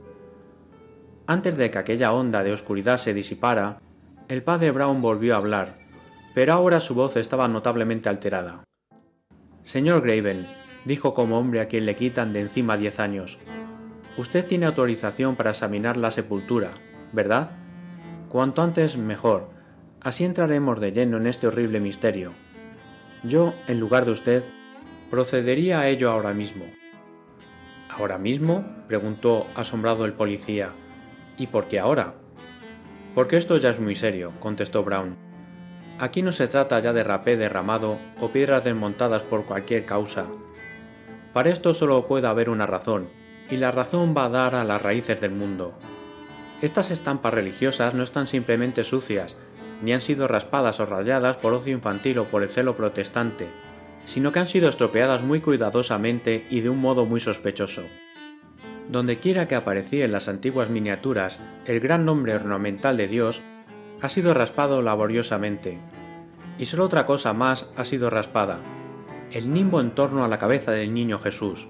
Antes 1.26 1.56
de 1.56 1.70
que 1.70 1.78
aquella 1.78 2.12
onda 2.12 2.42
de 2.42 2.52
oscuridad 2.52 2.98
se 2.98 3.14
disipara, 3.14 3.80
el 4.28 4.42
padre 4.42 4.72
Brown 4.72 5.00
volvió 5.00 5.32
a 5.32 5.38
hablar, 5.38 5.78
pero 6.34 6.52
ahora 6.52 6.82
su 6.82 6.94
voz 6.94 7.16
estaba 7.16 7.48
notablemente 7.48 8.10
alterada. 8.10 8.64
Señor 9.64 10.02
Graven, 10.02 10.57
dijo 10.88 11.12
como 11.12 11.38
hombre 11.38 11.60
a 11.60 11.68
quien 11.68 11.84
le 11.84 11.94
quitan 11.94 12.32
de 12.32 12.40
encima 12.40 12.78
diez 12.78 12.98
años, 12.98 13.38
usted 14.16 14.46
tiene 14.46 14.64
autorización 14.64 15.36
para 15.36 15.50
examinar 15.50 15.98
la 15.98 16.10
sepultura, 16.10 16.70
¿verdad? 17.12 17.50
Cuanto 18.30 18.62
antes 18.62 18.96
mejor, 18.96 19.50
así 20.00 20.24
entraremos 20.24 20.80
de 20.80 20.92
lleno 20.92 21.18
en 21.18 21.26
este 21.26 21.46
horrible 21.46 21.78
misterio. 21.78 22.32
Yo, 23.22 23.52
en 23.66 23.78
lugar 23.78 24.06
de 24.06 24.12
usted, 24.12 24.44
procedería 25.10 25.80
a 25.80 25.88
ello 25.88 26.10
ahora 26.10 26.32
mismo. 26.32 26.64
¿Ahora 27.90 28.16
mismo? 28.16 28.64
preguntó 28.88 29.46
asombrado 29.54 30.06
el 30.06 30.14
policía. 30.14 30.70
¿Y 31.36 31.48
por 31.48 31.68
qué 31.68 31.78
ahora? 31.78 32.14
Porque 33.14 33.36
esto 33.36 33.58
ya 33.58 33.68
es 33.70 33.78
muy 33.78 33.94
serio, 33.94 34.32
contestó 34.40 34.84
Brown. 34.84 35.16
Aquí 35.98 36.22
no 36.22 36.32
se 36.32 36.48
trata 36.48 36.80
ya 36.80 36.94
de 36.94 37.04
rapé 37.04 37.36
derramado 37.36 37.98
o 38.20 38.30
piedras 38.30 38.64
desmontadas 38.64 39.22
por 39.22 39.44
cualquier 39.44 39.84
causa. 39.84 40.26
Para 41.38 41.50
esto 41.50 41.72
solo 41.72 42.04
puede 42.08 42.26
haber 42.26 42.50
una 42.50 42.66
razón, 42.66 43.10
y 43.48 43.58
la 43.58 43.70
razón 43.70 44.12
va 44.12 44.24
a 44.24 44.28
dar 44.28 44.56
a 44.56 44.64
las 44.64 44.82
raíces 44.82 45.20
del 45.20 45.30
mundo. 45.30 45.72
Estas 46.62 46.90
estampas 46.90 47.32
religiosas 47.32 47.94
no 47.94 48.02
están 48.02 48.26
simplemente 48.26 48.82
sucias, 48.82 49.36
ni 49.80 49.92
han 49.92 50.00
sido 50.00 50.26
raspadas 50.26 50.80
o 50.80 50.86
rayadas 50.86 51.36
por 51.36 51.52
ocio 51.52 51.72
infantil 51.72 52.18
o 52.18 52.24
por 52.24 52.42
el 52.42 52.48
celo 52.48 52.76
protestante, 52.76 53.46
sino 54.04 54.32
que 54.32 54.40
han 54.40 54.48
sido 54.48 54.68
estropeadas 54.68 55.22
muy 55.22 55.40
cuidadosamente 55.40 56.44
y 56.50 56.60
de 56.60 56.70
un 56.70 56.80
modo 56.80 57.06
muy 57.06 57.20
sospechoso. 57.20 57.84
Donde 58.88 59.20
quiera 59.20 59.46
que 59.46 59.54
aparecía 59.54 60.06
en 60.06 60.10
las 60.10 60.26
antiguas 60.26 60.70
miniaturas 60.70 61.38
el 61.66 61.78
gran 61.78 62.04
nombre 62.04 62.34
ornamental 62.34 62.96
de 62.96 63.06
Dios, 63.06 63.42
ha 64.02 64.08
sido 64.08 64.34
raspado 64.34 64.82
laboriosamente. 64.82 65.78
Y 66.58 66.66
solo 66.66 66.86
otra 66.86 67.06
cosa 67.06 67.32
más 67.32 67.70
ha 67.76 67.84
sido 67.84 68.10
raspada, 68.10 68.58
el 69.30 69.52
nimbo 69.52 69.80
en 69.80 69.90
torno 69.90 70.24
a 70.24 70.28
la 70.28 70.38
cabeza 70.38 70.72
del 70.72 70.94
niño 70.94 71.18
Jesús. 71.18 71.68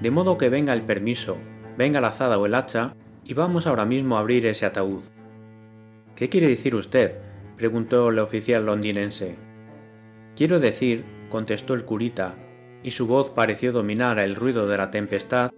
De 0.00 0.10
modo 0.10 0.36
que 0.36 0.50
venga 0.50 0.74
el 0.74 0.82
permiso, 0.82 1.38
venga 1.78 2.00
la 2.00 2.08
azada 2.08 2.38
o 2.38 2.46
el 2.46 2.54
hacha, 2.54 2.94
y 3.24 3.34
vamos 3.34 3.66
ahora 3.66 3.86
mismo 3.86 4.16
a 4.16 4.20
abrir 4.20 4.46
ese 4.46 4.66
ataúd. 4.66 5.02
¿Qué 6.14 6.28
quiere 6.28 6.48
decir 6.48 6.74
usted? 6.74 7.20
preguntó 7.56 8.10
el 8.10 8.18
oficial 8.18 8.66
londinense. 8.66 9.36
Quiero 10.36 10.60
decir, 10.60 11.04
contestó 11.30 11.72
el 11.74 11.84
curita, 11.84 12.34
y 12.82 12.90
su 12.90 13.06
voz 13.06 13.30
pareció 13.30 13.72
dominar 13.72 14.18
el 14.18 14.36
ruido 14.36 14.68
de 14.68 14.76
la 14.76 14.90
tempestad, 14.90 15.50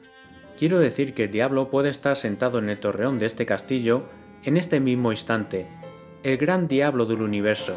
quiero 0.56 0.78
decir 0.78 1.14
que 1.14 1.24
el 1.24 1.32
diablo 1.32 1.68
puede 1.68 1.90
estar 1.90 2.16
sentado 2.16 2.58
en 2.58 2.70
el 2.70 2.78
torreón 2.78 3.18
de 3.18 3.26
este 3.26 3.44
castillo 3.44 4.04
en 4.44 4.56
este 4.56 4.78
mismo 4.78 5.10
instante, 5.10 5.66
el 6.22 6.36
gran 6.36 6.68
diablo 6.68 7.06
del 7.06 7.22
universo, 7.22 7.74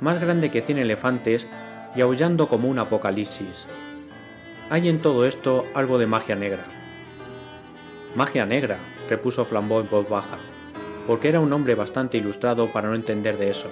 más 0.00 0.20
grande 0.20 0.50
que 0.50 0.62
cien 0.62 0.78
elefantes 0.78 1.48
y 1.96 2.02
aullando 2.02 2.48
como 2.48 2.68
un 2.68 2.78
apocalipsis. 2.78 3.66
Hay 4.68 4.88
en 4.88 5.00
todo 5.00 5.24
esto 5.24 5.64
algo 5.74 5.98
de 5.98 6.06
magia 6.06 6.36
negra. 6.36 6.64
Magia 8.14 8.44
negra, 8.44 8.78
repuso 9.08 9.44
Flambeau 9.44 9.80
en 9.80 9.88
voz 9.88 10.08
baja, 10.08 10.36
porque 11.06 11.28
era 11.28 11.40
un 11.40 11.52
hombre 11.52 11.74
bastante 11.74 12.18
ilustrado 12.18 12.72
para 12.72 12.88
no 12.88 12.94
entender 12.94 13.38
de 13.38 13.50
eso. 13.50 13.68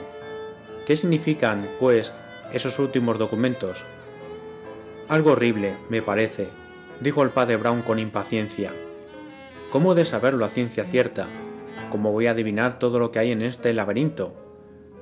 ¿Qué 0.87 0.96
significan, 0.96 1.68
pues, 1.80 2.12
esos 2.52 2.78
últimos 2.78 3.18
documentos? 3.18 3.84
Algo 5.08 5.32
horrible, 5.32 5.76
me 5.88 6.00
parece, 6.00 6.48
dijo 7.00 7.22
el 7.22 7.30
padre 7.30 7.56
Brown 7.56 7.82
con 7.82 7.98
impaciencia. 7.98 8.70
¿Cómo 9.70 9.94
de 9.94 10.04
saberlo 10.04 10.44
a 10.44 10.50
ciencia 10.50 10.84
cierta? 10.84 11.26
¿Cómo 11.90 12.12
voy 12.12 12.26
a 12.26 12.30
adivinar 12.30 12.78
todo 12.78 12.98
lo 12.98 13.10
que 13.10 13.18
hay 13.18 13.32
en 13.32 13.42
este 13.42 13.72
laberinto? 13.74 14.34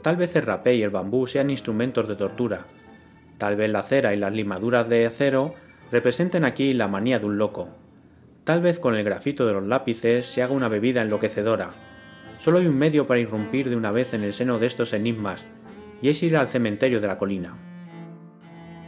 Tal 0.02 0.16
vez 0.16 0.34
el 0.34 0.42
rapé 0.42 0.74
y 0.74 0.82
el 0.82 0.90
bambú 0.90 1.26
sean 1.26 1.50
instrumentos 1.50 2.08
de 2.08 2.16
tortura. 2.16 2.66
Tal 3.42 3.56
vez 3.56 3.70
la 3.70 3.82
cera 3.82 4.14
y 4.14 4.16
las 4.16 4.32
limaduras 4.32 4.88
de 4.88 5.04
acero 5.04 5.54
representen 5.90 6.44
aquí 6.44 6.74
la 6.74 6.86
manía 6.86 7.18
de 7.18 7.26
un 7.26 7.38
loco. 7.38 7.70
Tal 8.44 8.60
vez 8.60 8.78
con 8.78 8.94
el 8.94 9.02
grafito 9.02 9.48
de 9.48 9.52
los 9.52 9.66
lápices 9.66 10.26
se 10.26 10.44
haga 10.44 10.52
una 10.52 10.68
bebida 10.68 11.02
enloquecedora. 11.02 11.72
Solo 12.38 12.58
hay 12.58 12.68
un 12.68 12.78
medio 12.78 13.08
para 13.08 13.18
irrumpir 13.18 13.68
de 13.68 13.74
una 13.74 13.90
vez 13.90 14.14
en 14.14 14.22
el 14.22 14.32
seno 14.32 14.60
de 14.60 14.68
estos 14.68 14.92
enigmas, 14.92 15.44
y 16.00 16.08
es 16.08 16.22
ir 16.22 16.36
al 16.36 16.46
cementerio 16.46 17.00
de 17.00 17.08
la 17.08 17.18
colina. 17.18 17.56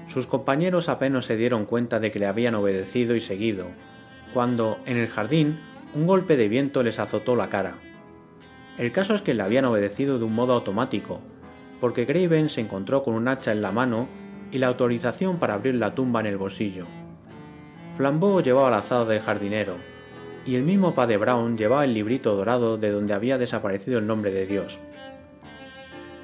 Sus 0.07 0.29
compañeros 0.29 0.89
apenas 0.89 1.25
se 1.25 1.37
dieron 1.37 1.65
cuenta 1.65 1.99
de 1.99 2.13
que 2.13 2.21
le 2.21 2.27
habían 2.27 2.55
obedecido 2.55 3.17
y 3.17 3.21
seguido, 3.21 3.67
cuando, 4.33 4.79
en 4.87 4.99
el 4.99 5.09
jardín, 5.09 5.59
un 5.97 6.07
golpe 6.07 6.37
de 6.37 6.49
viento 6.49 6.85
les 6.85 7.01
azotó 7.01 7.35
la 7.35 7.49
cara. 7.49 7.75
El 8.79 8.93
caso 8.93 9.17
es 9.17 9.23
que 9.23 9.35
le 9.35 9.43
habían 9.43 9.65
obedecido 9.65 10.21
de 10.21 10.27
un 10.27 10.35
modo 10.37 10.53
automático, 10.53 11.23
porque 11.81 12.05
Graven 12.05 12.49
se 12.49 12.61
encontró 12.61 13.03
con 13.03 13.15
un 13.15 13.27
hacha 13.27 13.51
en 13.51 13.61
la 13.61 13.73
mano 13.73 14.07
y 14.55 14.59
la 14.59 14.69
autorización 14.69 15.39
para 15.39 15.55
abrir 15.55 15.75
la 15.75 15.95
tumba 15.95 16.21
en 16.21 16.27
el 16.27 16.39
bolsillo. 16.39 16.87
Flambeau 17.97 18.41
llevaba 18.41 18.71
la 18.71 18.79
azada 18.79 19.05
del 19.05 19.21
jardinero, 19.21 19.77
y 20.47 20.55
el 20.55 20.63
mismo 20.63 20.95
padre 20.95 21.19
Brown 21.19 21.59
llevaba 21.59 21.85
el 21.85 21.93
librito 21.93 22.35
dorado 22.35 22.79
de 22.79 22.91
donde 22.91 23.13
había 23.13 23.37
desaparecido 23.37 23.99
el 23.99 24.07
nombre 24.07 24.31
de 24.31 24.47
Dios. 24.47 24.81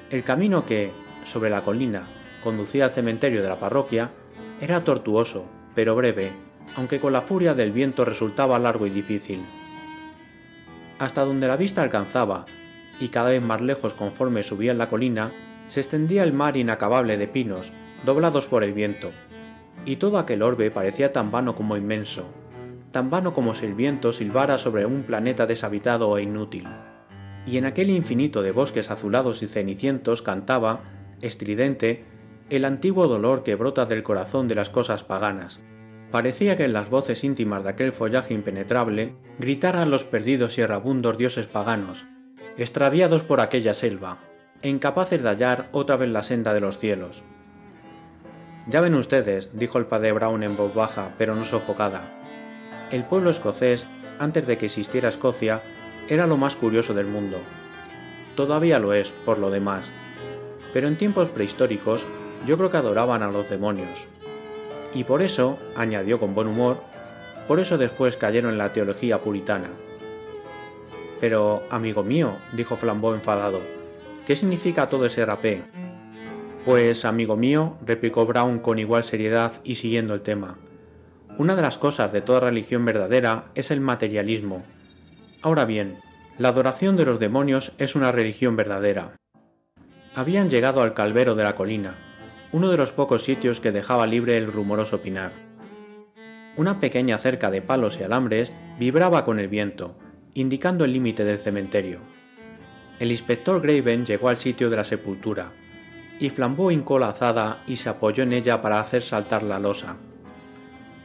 El 0.09 0.23
camino 0.23 0.65
que, 0.65 0.91
sobre 1.25 1.51
la 1.51 1.61
colina, 1.61 2.07
conducía 2.43 2.85
al 2.85 2.91
cementerio 2.91 3.43
de 3.43 3.49
la 3.49 3.59
parroquia 3.59 4.09
era 4.59 4.83
tortuoso, 4.83 5.45
pero 5.75 5.95
breve, 5.95 6.31
aunque 6.75 6.99
con 6.99 7.13
la 7.13 7.21
furia 7.21 7.53
del 7.53 7.71
viento 7.71 8.05
resultaba 8.05 8.57
largo 8.57 8.87
y 8.87 8.89
difícil 8.89 9.43
hasta 11.01 11.25
donde 11.25 11.47
la 11.47 11.57
vista 11.57 11.81
alcanzaba, 11.81 12.45
y 12.99 13.09
cada 13.09 13.31
vez 13.31 13.41
más 13.41 13.59
lejos 13.59 13.95
conforme 13.95 14.43
subía 14.43 14.75
la 14.75 14.87
colina, 14.87 15.31
se 15.67 15.79
extendía 15.79 16.23
el 16.23 16.31
mar 16.31 16.57
inacabable 16.57 17.17
de 17.17 17.27
pinos, 17.27 17.71
doblados 18.05 18.47
por 18.47 18.63
el 18.63 18.73
viento, 18.73 19.11
y 19.85 19.97
todo 19.97 20.19
aquel 20.19 20.43
orbe 20.43 20.71
parecía 20.71 21.11
tan 21.11 21.31
vano 21.31 21.55
como 21.55 21.77
inmenso, 21.77 22.25
tan 22.91 23.09
vano 23.09 23.33
como 23.33 23.55
si 23.55 23.65
el 23.65 23.73
viento 23.73 24.13
silbara 24.13 24.57
sobre 24.57 24.85
un 24.85 25.03
planeta 25.03 25.47
deshabitado 25.47 26.17
e 26.17 26.23
inútil. 26.23 26.67
Y 27.45 27.57
en 27.57 27.65
aquel 27.65 27.89
infinito 27.89 28.43
de 28.43 28.51
bosques 28.51 28.91
azulados 28.91 29.41
y 29.41 29.47
cenicientos 29.47 30.21
cantaba, 30.21 30.81
estridente, 31.21 32.05
el 32.49 32.65
antiguo 32.65 33.07
dolor 33.07 33.43
que 33.43 33.55
brota 33.55 33.85
del 33.85 34.03
corazón 34.03 34.47
de 34.47 34.55
las 34.55 34.69
cosas 34.69 35.03
paganas. 35.03 35.61
Parecía 36.11 36.57
que 36.57 36.65
en 36.65 36.73
las 36.73 36.89
voces 36.89 37.23
íntimas 37.23 37.63
de 37.63 37.69
aquel 37.69 37.93
follaje 37.93 38.33
impenetrable 38.33 39.15
gritaran 39.39 39.89
los 39.89 40.03
perdidos 40.03 40.57
y 40.57 40.61
errabundos 40.61 41.17
dioses 41.17 41.47
paganos, 41.47 42.05
extraviados 42.57 43.23
por 43.23 43.39
aquella 43.39 43.73
selva, 43.73 44.19
e 44.61 44.69
incapaces 44.69 45.23
de 45.23 45.29
hallar 45.29 45.69
otra 45.71 45.95
vez 45.95 46.09
la 46.09 46.23
senda 46.23 46.53
de 46.53 46.59
los 46.59 46.77
cielos. 46.77 47.23
Ya 48.67 48.81
ven 48.81 48.93
ustedes, 48.93 49.49
dijo 49.53 49.79
el 49.79 49.85
padre 49.85 50.11
Brown 50.11 50.43
en 50.43 50.55
voz 50.55 50.73
baja, 50.73 51.11
pero 51.17 51.35
no 51.35 51.45
sofocada. 51.45 52.03
El 52.91 53.03
pueblo 53.05 53.29
escocés, 53.29 53.87
antes 54.19 54.45
de 54.45 54.57
que 54.57 54.67
existiera 54.67 55.09
Escocia, 55.09 55.61
era 56.07 56.27
lo 56.27 56.37
más 56.37 56.55
curioso 56.55 56.93
del 56.93 57.07
mundo. 57.07 57.37
Todavía 58.35 58.79
lo 58.79 58.93
es, 58.93 59.11
por 59.11 59.39
lo 59.39 59.49
demás. 59.49 59.85
Pero 60.73 60.87
en 60.87 60.97
tiempos 60.97 61.29
prehistóricos, 61.29 62.05
yo 62.45 62.57
creo 62.57 62.69
que 62.69 62.77
adoraban 62.77 63.23
a 63.23 63.31
los 63.31 63.49
demonios. 63.49 64.07
Y 64.93 65.05
por 65.05 65.21
eso, 65.21 65.57
añadió 65.75 66.19
con 66.19 66.35
buen 66.35 66.47
humor, 66.47 66.77
por 67.47 67.59
eso 67.59 67.77
después 67.77 68.17
cayeron 68.17 68.51
en 68.51 68.57
la 68.57 68.73
teología 68.73 69.17
puritana. 69.19 69.69
Pero, 71.19 71.63
amigo 71.69 72.03
mío, 72.03 72.37
dijo 72.53 72.77
Flambeau 72.77 73.13
enfadado, 73.13 73.61
¿qué 74.25 74.35
significa 74.35 74.89
todo 74.89 75.05
ese 75.05 75.25
rapé? 75.25 75.63
Pues, 76.65 77.05
amigo 77.05 77.37
mío, 77.37 77.77
replicó 77.83 78.27
Brown 78.27 78.59
con 78.59 78.77
igual 78.77 79.03
seriedad 79.03 79.53
y 79.63 79.75
siguiendo 79.75 80.13
el 80.13 80.21
tema, 80.21 80.59
una 81.39 81.55
de 81.55 81.63
las 81.63 81.79
cosas 81.79 82.11
de 82.11 82.21
toda 82.21 82.41
religión 82.41 82.85
verdadera 82.85 83.45
es 83.55 83.71
el 83.71 83.81
materialismo. 83.81 84.63
Ahora 85.41 85.65
bien, 85.65 85.97
la 86.37 86.49
adoración 86.49 86.95
de 86.97 87.05
los 87.05 87.19
demonios 87.19 87.71
es 87.79 87.95
una 87.95 88.11
religión 88.11 88.55
verdadera. 88.55 89.15
Habían 90.13 90.51
llegado 90.51 90.81
al 90.81 90.93
calvero 90.93 91.33
de 91.33 91.43
la 91.43 91.55
colina, 91.55 91.95
uno 92.51 92.69
de 92.69 92.77
los 92.77 92.91
pocos 92.91 93.23
sitios 93.23 93.59
que 93.59 93.71
dejaba 93.71 94.05
libre 94.05 94.37
el 94.37 94.51
rumoroso 94.51 95.01
pinar. 95.01 95.31
Una 96.57 96.79
pequeña 96.79 97.17
cerca 97.17 97.49
de 97.49 97.63
palos 97.63 97.97
y 97.99 98.03
alambres 98.03 98.53
vibraba 98.77 99.25
con 99.25 99.39
el 99.39 99.47
viento, 99.47 99.97
indicando 100.35 100.85
el 100.85 100.93
límite 100.93 101.23
del 101.23 101.39
cementerio. 101.39 101.99
El 102.99 103.09
inspector 103.09 103.61
Graven 103.61 104.05
llegó 104.05 104.29
al 104.29 104.37
sitio 104.37 104.69
de 104.69 104.75
la 104.75 104.83
sepultura, 104.83 105.53
y 106.21 106.29
flambó 106.29 106.69
hincó 106.69 106.99
la 106.99 107.09
azada 107.09 107.63
y 107.65 107.77
se 107.77 107.89
apoyó 107.89 108.21
en 108.21 108.31
ella 108.31 108.61
para 108.61 108.79
hacer 108.79 109.01
saltar 109.01 109.41
la 109.41 109.57
losa. 109.57 109.97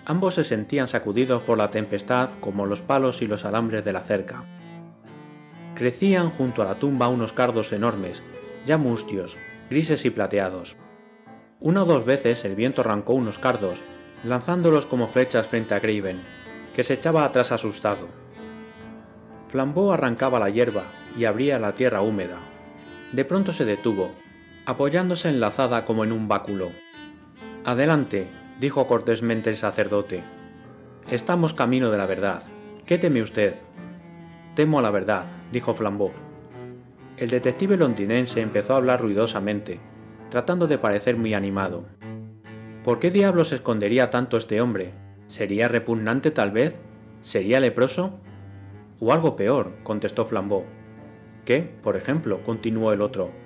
Ambos 0.05 0.35
se 0.35 0.45
sentían 0.45 0.89
sacudidos 0.89 1.43
por 1.43 1.57
la 1.57 1.71
tempestad 1.71 2.29
como 2.39 2.67
los 2.67 2.83
palos 2.83 3.23
y 3.23 3.27
los 3.27 3.47
alambres 3.47 3.83
de 3.83 3.95
la 3.95 4.03
cerca. 4.03 4.45
Crecían 5.75 6.31
junto 6.31 6.61
a 6.61 6.67
la 6.67 6.75
tumba 6.75 7.09
unos 7.09 7.33
cardos 7.33 7.73
enormes, 7.73 8.23
ya 8.67 8.77
mustios, 8.77 9.39
grises 9.71 10.05
y 10.05 10.11
plateados. 10.11 10.77
Una 11.61 11.85
o 11.85 11.87
dos 11.87 12.05
veces 12.05 12.45
el 12.45 12.55
viento 12.55 12.83
arrancó 12.83 13.15
unos 13.15 13.39
cardos, 13.39 13.81
lanzándolos 14.23 14.85
como 14.85 15.09
flechas 15.09 15.47
frente 15.47 15.75
a 15.75 15.81
Graven, 15.81 16.21
que 16.75 16.85
se 16.85 16.93
echaba 16.93 17.25
atrás 17.25 17.53
asustado. 17.53 18.07
Flambeau 19.49 19.93
arrancaba 19.93 20.39
la 20.39 20.51
hierba 20.51 20.85
y 21.17 21.25
abría 21.25 21.59
la 21.59 21.73
tierra 21.73 22.03
húmeda. 22.03 22.39
De 23.13 23.25
pronto 23.25 23.55
se 23.55 23.65
detuvo, 23.65 24.13
apoyándose 24.67 25.29
en 25.29 25.39
la 25.39 25.47
azada 25.47 25.85
como 25.85 26.03
en 26.03 26.11
un 26.11 26.27
báculo. 26.27 26.73
Adelante, 27.65 28.27
dijo 28.61 28.89
cortésmente 28.89 29.49
el 29.49 29.57
sacerdote. 29.57 30.25
Estamos 31.09 31.55
camino 31.55 31.93
de 31.93 31.99
la 31.99 32.07
verdad. 32.07 32.43
¿Qué 32.85 32.99
teme 32.99 33.23
usted? 33.23 33.55
Temo 34.57 34.83
la 34.83 34.91
verdad, 34.91 35.27
dijo 35.53 35.73
Flambeau. 35.73 36.11
El 37.17 37.31
detective 37.31 37.77
londinense 37.77 38.41
empezó 38.41 38.75
a 38.75 38.79
hablar 38.79 39.01
ruidosamente, 39.01 39.79
tratando 40.31 40.67
de 40.67 40.79
parecer 40.79 41.17
muy 41.17 41.33
animado. 41.33 41.87
¿Por 42.83 42.99
qué 42.99 43.11
diablos 43.11 43.53
escondería 43.53 44.11
tanto 44.11 44.37
este 44.37 44.61
hombre? 44.61 44.95
¿Sería 45.29 45.69
repugnante 45.69 46.33
tal 46.33 46.51
vez? 46.51 46.77
¿Sería 47.23 47.61
leproso? 47.61 48.19
O 48.99 49.13
algo 49.13 49.37
peor, 49.37 49.77
contestó 49.85 50.27
Flambeau. 50.27 50.65
¿Qué, 51.45 51.63
por 51.83 51.97
ejemplo? 51.97 52.43
continuó 52.43 52.93
el 52.93 53.01
otro. 53.01 53.46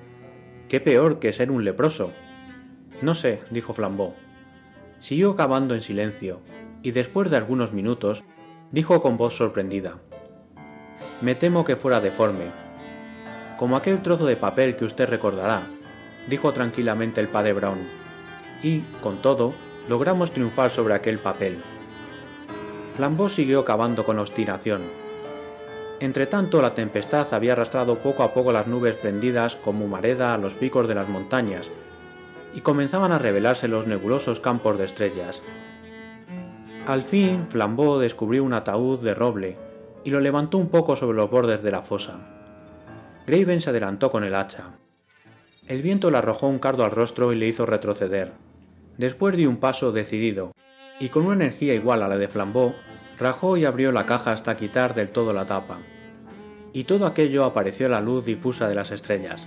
¿Qué 0.71 0.79
peor 0.79 1.19
que 1.19 1.33
ser 1.33 1.51
un 1.51 1.65
leproso? 1.65 2.13
No 3.03 3.17
sé, 3.17 3.41
dijo 3.51 3.73
Flambeau. 3.73 4.15
Siguió 5.01 5.35
cavando 5.35 5.75
en 5.75 5.83
silencio, 5.83 6.43
y 6.85 6.93
después 6.93 7.29
de 7.29 7.37
algunos 7.37 7.73
minutos, 7.73 8.23
dijo 8.71 9.03
con 9.03 9.17
voz 9.17 9.35
sorprendida. 9.35 9.99
Me 11.23 11.35
temo 11.35 11.65
que 11.65 11.75
fuera 11.75 12.01
deforme. 12.01 12.45
Como 13.59 13.75
aquel 13.75 14.01
trozo 14.01 14.27
de 14.27 14.37
papel 14.37 14.77
que 14.77 14.85
usted 14.85 15.09
recordará, 15.09 15.65
dijo 16.29 16.53
tranquilamente 16.53 17.21
el 17.21 17.27
padre 17.27 17.53
Brown, 17.53 17.81
y, 18.63 18.83
con 19.03 19.21
todo, 19.21 19.55
logramos 19.89 20.31
triunfar 20.31 20.71
sobre 20.71 20.95
aquel 20.95 21.19
papel. 21.19 21.59
Flambeau 22.95 23.29
siguió 23.29 23.65
cavando 23.65 24.05
con 24.05 24.21
obstinación. 24.21 24.83
Entretanto, 26.01 26.63
la 26.63 26.75
tempestad 26.75 27.33
había 27.35 27.53
arrastrado 27.53 27.99
poco 27.99 28.23
a 28.23 28.33
poco 28.33 28.53
las 28.53 28.67
nubes 28.67 28.97
prendidas 28.97 29.57
como 29.57 29.85
humareda 29.85 30.33
a 30.35 30.39
los 30.39 30.55
picos 30.55 30.89
de 30.89 30.95
las 30.95 31.09
montañas, 31.09 31.71
y 32.55 32.63
comenzaban 32.63 33.13
a 33.13 33.19
revelarse 33.19 33.69
los 33.69 33.87
nebulosos 33.87 34.41
campos 34.41 34.79
de 34.79 34.87
estrellas. 34.87 35.43
Al 36.87 37.03
fin, 37.03 37.47
Flambeau 37.51 37.99
descubrió 37.99 38.43
un 38.43 38.55
ataúd 38.55 39.01
de 39.01 39.15
roble 39.15 39.57
y 40.03 40.11
lo 40.11 40.21
levantó 40.21 40.57
un 40.57 40.71
poco 40.71 40.97
sobre 40.97 41.17
los 41.17 41.31
bordes 41.31 41.63
de 41.63 41.71
la 41.71 41.83
fosa. 41.83 42.19
Graven 43.27 43.61
se 43.61 43.71
adelantó 43.71 44.11
con 44.11 44.25
el 44.25 44.35
hacha. 44.35 44.79
El 45.69 45.83
viento 45.83 46.11
le 46.11 46.19
arrojó 46.19 46.49
un 46.49 46.59
cardo 46.59 46.85
al 46.85 46.91
rostro 46.91 47.33
y 47.33 47.37
le 47.37 47.47
hizo 47.47 47.67
retroceder. 47.67 48.33
Después 48.97 49.37
dio 49.37 49.51
un 49.51 49.59
paso 49.59 49.93
decidido, 49.93 50.53
y 50.99 51.11
con 51.11 51.27
una 51.27 51.35
energía 51.35 51.75
igual 51.75 52.03
a 52.03 52.09
la 52.09 52.17
de 52.17 52.29
Flambeau, 52.29 52.75
rajó 53.21 53.57
y 53.57 53.65
abrió 53.65 53.93
la 53.93 54.07
caja 54.07 54.33
hasta 54.33 54.57
quitar 54.57 54.95
del 54.95 55.11
todo 55.11 55.33
la 55.33 55.47
tapa. 55.47 55.79
Y 56.73 56.85
todo 56.85 57.07
aquello 57.07 57.45
apareció 57.45 57.87
a 57.87 57.91
la 57.91 58.01
luz 58.01 58.25
difusa 58.25 58.69
de 58.69 58.75
las 58.75 58.91
estrellas. 58.91 59.47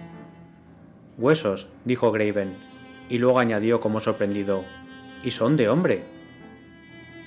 Huesos, 1.18 1.68
dijo 1.86 2.12
Graven, 2.12 2.56
y 3.10 3.18
luego 3.18 3.40
añadió 3.40 3.82
como 3.82 4.00
sorprendido, 4.00 4.64
y 5.24 5.32
son 5.32 5.58
de 5.58 5.70
hombre. 5.70 6.04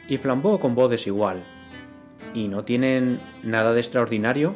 Y 0.08 0.16
Flambeau 0.16 0.58
con 0.58 0.74
voz 0.74 0.90
desigual, 0.90 1.42
¿y 2.34 2.48
no 2.48 2.64
tienen 2.64 3.20
nada 3.42 3.72
de 3.72 3.80
extraordinario? 3.80 4.54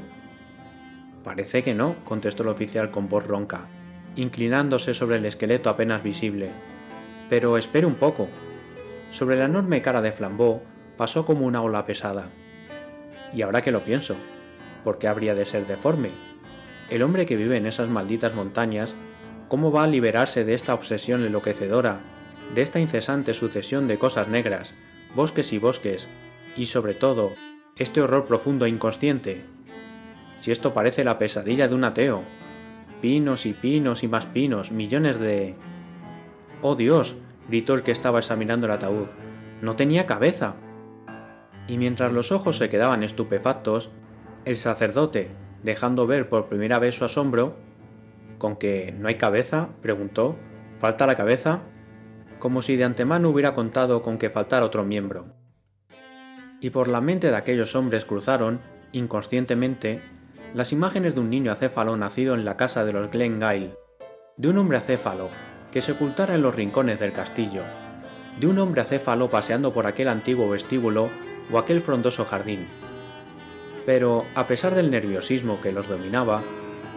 Parece 1.24 1.62
que 1.62 1.74
no, 1.74 1.96
contestó 2.04 2.42
el 2.42 2.48
oficial 2.48 2.90
con 2.90 3.08
voz 3.08 3.26
ronca 3.26 3.68
inclinándose 4.16 4.94
sobre 4.94 5.16
el 5.16 5.26
esqueleto 5.26 5.70
apenas 5.70 6.02
visible. 6.02 6.50
Pero 7.28 7.56
espere 7.56 7.86
un 7.86 7.94
poco. 7.94 8.28
Sobre 9.10 9.36
la 9.36 9.44
enorme 9.44 9.82
cara 9.82 10.00
de 10.00 10.12
Flambeau 10.12 10.62
pasó 11.00 11.24
como 11.24 11.46
una 11.46 11.62
ola 11.62 11.86
pesada. 11.86 12.28
Y 13.32 13.40
ahora 13.40 13.62
que 13.62 13.72
lo 13.72 13.80
pienso, 13.80 14.16
¿por 14.84 14.98
qué 14.98 15.08
habría 15.08 15.34
de 15.34 15.46
ser 15.46 15.66
deforme? 15.66 16.10
El 16.90 17.02
hombre 17.02 17.24
que 17.24 17.36
vive 17.36 17.56
en 17.56 17.64
esas 17.64 17.88
malditas 17.88 18.34
montañas, 18.34 18.94
¿cómo 19.48 19.72
va 19.72 19.84
a 19.84 19.86
liberarse 19.86 20.44
de 20.44 20.52
esta 20.52 20.74
obsesión 20.74 21.24
enloquecedora, 21.24 22.00
de 22.54 22.60
esta 22.60 22.80
incesante 22.80 23.32
sucesión 23.32 23.86
de 23.86 23.96
cosas 23.96 24.28
negras, 24.28 24.74
bosques 25.14 25.54
y 25.54 25.58
bosques, 25.58 26.06
y 26.54 26.66
sobre 26.66 26.92
todo, 26.92 27.32
este 27.76 28.02
horror 28.02 28.26
profundo 28.26 28.66
e 28.66 28.68
inconsciente? 28.68 29.46
Si 30.42 30.50
esto 30.50 30.74
parece 30.74 31.02
la 31.02 31.18
pesadilla 31.18 31.66
de 31.66 31.76
un 31.76 31.84
ateo, 31.84 32.24
Pinos 33.00 33.46
y 33.46 33.54
pinos 33.54 34.02
y 34.02 34.08
más 34.08 34.26
pinos, 34.26 34.70
millones 34.70 35.18
de... 35.18 35.54
¡Oh 36.60 36.74
Dios! 36.74 37.16
gritó 37.48 37.72
el 37.72 37.84
que 37.84 37.90
estaba 37.90 38.18
examinando 38.18 38.66
el 38.66 38.72
ataúd. 38.74 39.06
No 39.62 39.76
tenía 39.76 40.04
cabeza. 40.04 40.56
Y 41.70 41.78
mientras 41.78 42.10
los 42.10 42.32
ojos 42.32 42.58
se 42.58 42.68
quedaban 42.68 43.04
estupefactos, 43.04 43.92
el 44.44 44.56
sacerdote, 44.56 45.30
dejando 45.62 46.04
ver 46.04 46.28
por 46.28 46.48
primera 46.48 46.80
vez 46.80 46.96
su 46.96 47.04
asombro, 47.04 47.54
¿con 48.38 48.56
que 48.56 48.92
no 48.98 49.06
hay 49.06 49.14
cabeza? 49.14 49.68
preguntó. 49.80 50.34
¿Falta 50.80 51.06
la 51.06 51.14
cabeza? 51.14 51.60
Como 52.40 52.62
si 52.62 52.74
de 52.74 52.82
antemano 52.82 53.30
hubiera 53.30 53.54
contado 53.54 54.02
con 54.02 54.18
que 54.18 54.30
faltara 54.30 54.66
otro 54.66 54.84
miembro. 54.84 55.26
Y 56.60 56.70
por 56.70 56.88
la 56.88 57.00
mente 57.00 57.30
de 57.30 57.36
aquellos 57.36 57.76
hombres 57.76 58.04
cruzaron, 58.04 58.60
inconscientemente, 58.90 60.02
las 60.54 60.72
imágenes 60.72 61.14
de 61.14 61.20
un 61.20 61.30
niño 61.30 61.52
acéfalo 61.52 61.96
nacido 61.96 62.34
en 62.34 62.44
la 62.44 62.56
casa 62.56 62.84
de 62.84 62.94
los 62.94 63.12
Glengyle, 63.12 63.76
de 64.36 64.48
un 64.48 64.58
hombre 64.58 64.78
acéfalo 64.78 65.28
que 65.70 65.82
se 65.82 65.92
ocultara 65.92 66.34
en 66.34 66.42
los 66.42 66.52
rincones 66.52 66.98
del 66.98 67.12
castillo, 67.12 67.62
de 68.40 68.48
un 68.48 68.58
hombre 68.58 68.80
acéfalo 68.80 69.30
paseando 69.30 69.72
por 69.72 69.86
aquel 69.86 70.08
antiguo 70.08 70.48
vestíbulo 70.48 71.10
o 71.52 71.58
aquel 71.58 71.80
frondoso 71.80 72.24
jardín. 72.24 72.66
Pero, 73.86 74.24
a 74.34 74.46
pesar 74.46 74.74
del 74.74 74.90
nerviosismo 74.90 75.60
que 75.60 75.72
los 75.72 75.88
dominaba, 75.88 76.42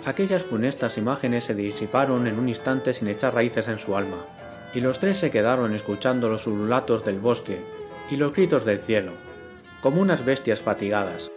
aquellas 0.06 0.44
funestas 0.44 0.98
imágenes 0.98 1.46
se 1.46 1.56
disiparon 1.56 2.28
en 2.28 2.38
un 2.38 2.50
instante 2.50 2.94
sin 2.94 3.08
echar 3.08 3.34
raíces 3.34 3.68
en 3.68 3.80
su 3.80 3.96
alma, 3.96 4.26
y 4.74 4.82
los 4.82 5.00
tres 5.00 5.18
se 5.18 5.32
quedaron 5.32 5.74
escuchando 5.74 6.30
los 6.30 6.48
ululatos 6.48 7.06
del 7.06 7.20
bosque 7.20 7.62
y 8.10 8.18
los 8.18 8.34
gritos 8.34 8.66
del 8.66 8.80
cielo, 8.80 9.12
como 9.82 10.02
unas 10.02 10.26
bestias 10.26 10.62
fatigadas. 10.62 11.32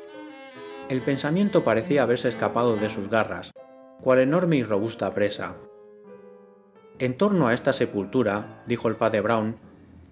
El 0.88 1.00
pensamiento 1.00 1.64
parecía 1.64 2.02
haberse 2.02 2.28
escapado 2.28 2.76
de 2.76 2.88
sus 2.88 3.08
garras, 3.08 3.52
cual 4.00 4.20
enorme 4.20 4.56
y 4.56 4.62
robusta 4.62 5.12
presa. 5.14 5.56
En 6.98 7.16
torno 7.16 7.48
a 7.48 7.54
esta 7.54 7.72
sepultura, 7.72 8.62
dijo 8.66 8.88
el 8.88 8.96
padre 8.96 9.20
Brown, 9.20 9.56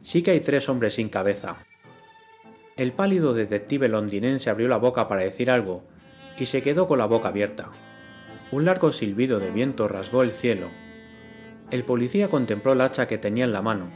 sí 0.03 0.23
que 0.23 0.33
hay 0.33 0.41
tres 0.41 0.69
hombres 0.69 0.95
sin 0.95 1.09
cabeza. 1.09 1.65
El 2.77 2.93
pálido 2.93 3.35
detective 3.35 3.89
londinense 3.89 4.51
abrió 4.51 4.67
la 4.67 4.79
boca 4.79 5.07
para 5.07 5.23
decir 5.23 5.49
algo, 5.49 5.85
y 6.37 6.47
se 6.47 6.61
quedó 6.61 6.89
con 6.89 6.99
la 6.99 7.07
boca 7.07 7.29
abierta. 7.29 7.69
Un 8.51 8.65
largo 8.65 8.91
silbido 8.91 9.39
de 9.39 9.53
viento 9.53 9.87
rasgó 9.87 10.23
el 10.23 10.33
cielo. 10.33 10.71
El 11.71 11.85
policía 11.85 12.29
contempló 12.29 12.73
el 12.73 12.81
hacha 12.81 13.07
que 13.07 13.17
tenía 13.17 13.45
en 13.45 13.53
la 13.53 13.63
mano, 13.63 13.91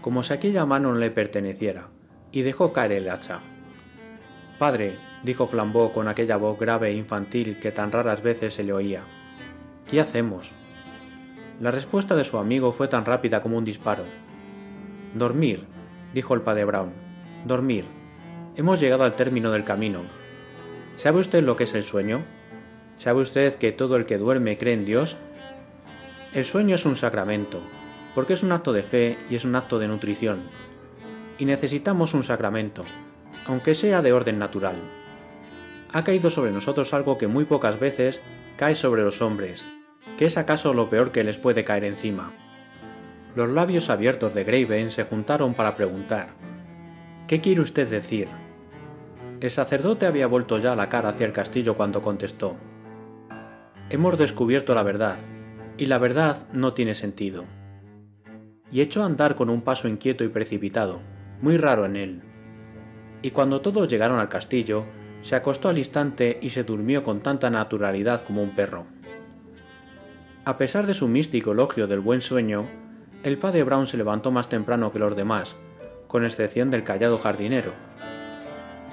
como 0.00 0.24
si 0.24 0.32
aquella 0.32 0.66
mano 0.66 0.92
no 0.92 0.98
le 0.98 1.12
perteneciera, 1.12 1.88
y 2.32 2.42
dejó 2.42 2.72
caer 2.72 2.92
el 2.92 3.10
hacha. 3.10 3.38
Padre, 4.58 4.96
dijo 5.22 5.46
Flambeau 5.46 5.92
con 5.92 6.08
aquella 6.08 6.36
voz 6.36 6.58
grave 6.58 6.88
e 6.88 6.94
infantil 6.94 7.60
que 7.60 7.70
tan 7.70 7.92
raras 7.92 8.24
veces 8.24 8.54
se 8.54 8.64
le 8.64 8.72
oía, 8.72 9.02
¿qué 9.88 10.00
hacemos? 10.00 10.50
La 11.60 11.70
respuesta 11.70 12.16
de 12.16 12.24
su 12.24 12.38
amigo 12.38 12.72
fue 12.72 12.88
tan 12.88 13.04
rápida 13.04 13.40
como 13.40 13.56
un 13.56 13.64
disparo. 13.64 14.02
Dormir, 15.14 15.64
dijo 16.12 16.34
el 16.34 16.42
padre 16.42 16.64
Brown. 16.64 16.92
Dormir. 17.46 17.95
Hemos 18.56 18.80
llegado 18.80 19.04
al 19.04 19.16
término 19.16 19.50
del 19.50 19.64
camino. 19.64 20.00
¿Sabe 20.96 21.20
usted 21.20 21.44
lo 21.44 21.56
que 21.56 21.64
es 21.64 21.74
el 21.74 21.84
sueño? 21.84 22.24
¿Sabe 22.96 23.20
usted 23.20 23.54
que 23.56 23.70
todo 23.70 23.96
el 23.96 24.06
que 24.06 24.16
duerme 24.16 24.56
cree 24.56 24.72
en 24.72 24.86
Dios? 24.86 25.18
El 26.32 26.46
sueño 26.46 26.74
es 26.74 26.86
un 26.86 26.96
sacramento, 26.96 27.60
porque 28.14 28.32
es 28.32 28.42
un 28.42 28.52
acto 28.52 28.72
de 28.72 28.82
fe 28.82 29.18
y 29.28 29.36
es 29.36 29.44
un 29.44 29.54
acto 29.56 29.78
de 29.78 29.88
nutrición. 29.88 30.40
Y 31.38 31.44
necesitamos 31.44 32.14
un 32.14 32.24
sacramento, 32.24 32.84
aunque 33.46 33.74
sea 33.74 34.00
de 34.00 34.14
orden 34.14 34.38
natural. 34.38 34.76
Ha 35.92 36.02
caído 36.02 36.30
sobre 36.30 36.50
nosotros 36.50 36.94
algo 36.94 37.18
que 37.18 37.26
muy 37.26 37.44
pocas 37.44 37.78
veces 37.78 38.22
cae 38.56 38.74
sobre 38.74 39.02
los 39.02 39.20
hombres, 39.20 39.66
¿Qué 40.18 40.24
es 40.24 40.38
acaso 40.38 40.72
lo 40.72 40.88
peor 40.88 41.12
que 41.12 41.24
les 41.24 41.36
puede 41.36 41.62
caer 41.62 41.84
encima? 41.84 42.32
Los 43.34 43.50
labios 43.50 43.90
abiertos 43.90 44.32
de 44.32 44.44
Graven 44.44 44.90
se 44.90 45.04
juntaron 45.04 45.52
para 45.52 45.74
preguntar 45.74 46.28
¿Qué 47.28 47.42
quiere 47.42 47.60
usted 47.60 47.86
decir? 47.88 48.28
El 49.40 49.50
sacerdote 49.50 50.06
había 50.06 50.26
vuelto 50.26 50.58
ya 50.58 50.74
la 50.74 50.88
cara 50.88 51.10
hacia 51.10 51.26
el 51.26 51.32
castillo 51.32 51.76
cuando 51.76 52.00
contestó 52.00 52.56
Hemos 53.90 54.18
descubierto 54.18 54.74
la 54.74 54.82
verdad, 54.82 55.18
y 55.76 55.86
la 55.86 55.98
verdad 55.98 56.48
no 56.52 56.72
tiene 56.72 56.94
sentido. 56.94 57.44
Y 58.72 58.80
echó 58.80 59.02
a 59.02 59.06
andar 59.06 59.34
con 59.36 59.50
un 59.50 59.60
paso 59.60 59.88
inquieto 59.88 60.24
y 60.24 60.28
precipitado, 60.28 61.00
muy 61.42 61.58
raro 61.58 61.84
en 61.84 61.96
él. 61.96 62.22
Y 63.20 63.30
cuando 63.30 63.60
todos 63.60 63.88
llegaron 63.88 64.18
al 64.18 64.30
castillo, 64.30 64.86
se 65.20 65.36
acostó 65.36 65.68
al 65.68 65.78
instante 65.78 66.38
y 66.40 66.50
se 66.50 66.64
durmió 66.64 67.04
con 67.04 67.20
tanta 67.20 67.50
naturalidad 67.50 68.24
como 68.24 68.42
un 68.42 68.56
perro. 68.56 68.86
A 70.46 70.56
pesar 70.56 70.86
de 70.86 70.94
su 70.94 71.08
místico 71.08 71.52
elogio 71.52 71.86
del 71.86 72.00
buen 72.00 72.22
sueño, 72.22 72.66
el 73.22 73.36
padre 73.36 73.64
Brown 73.64 73.86
se 73.86 73.98
levantó 73.98 74.30
más 74.30 74.48
temprano 74.48 74.92
que 74.92 74.98
los 74.98 75.14
demás, 75.14 75.56
con 76.08 76.24
excepción 76.24 76.70
del 76.70 76.84
callado 76.84 77.18
jardinero. 77.18 77.72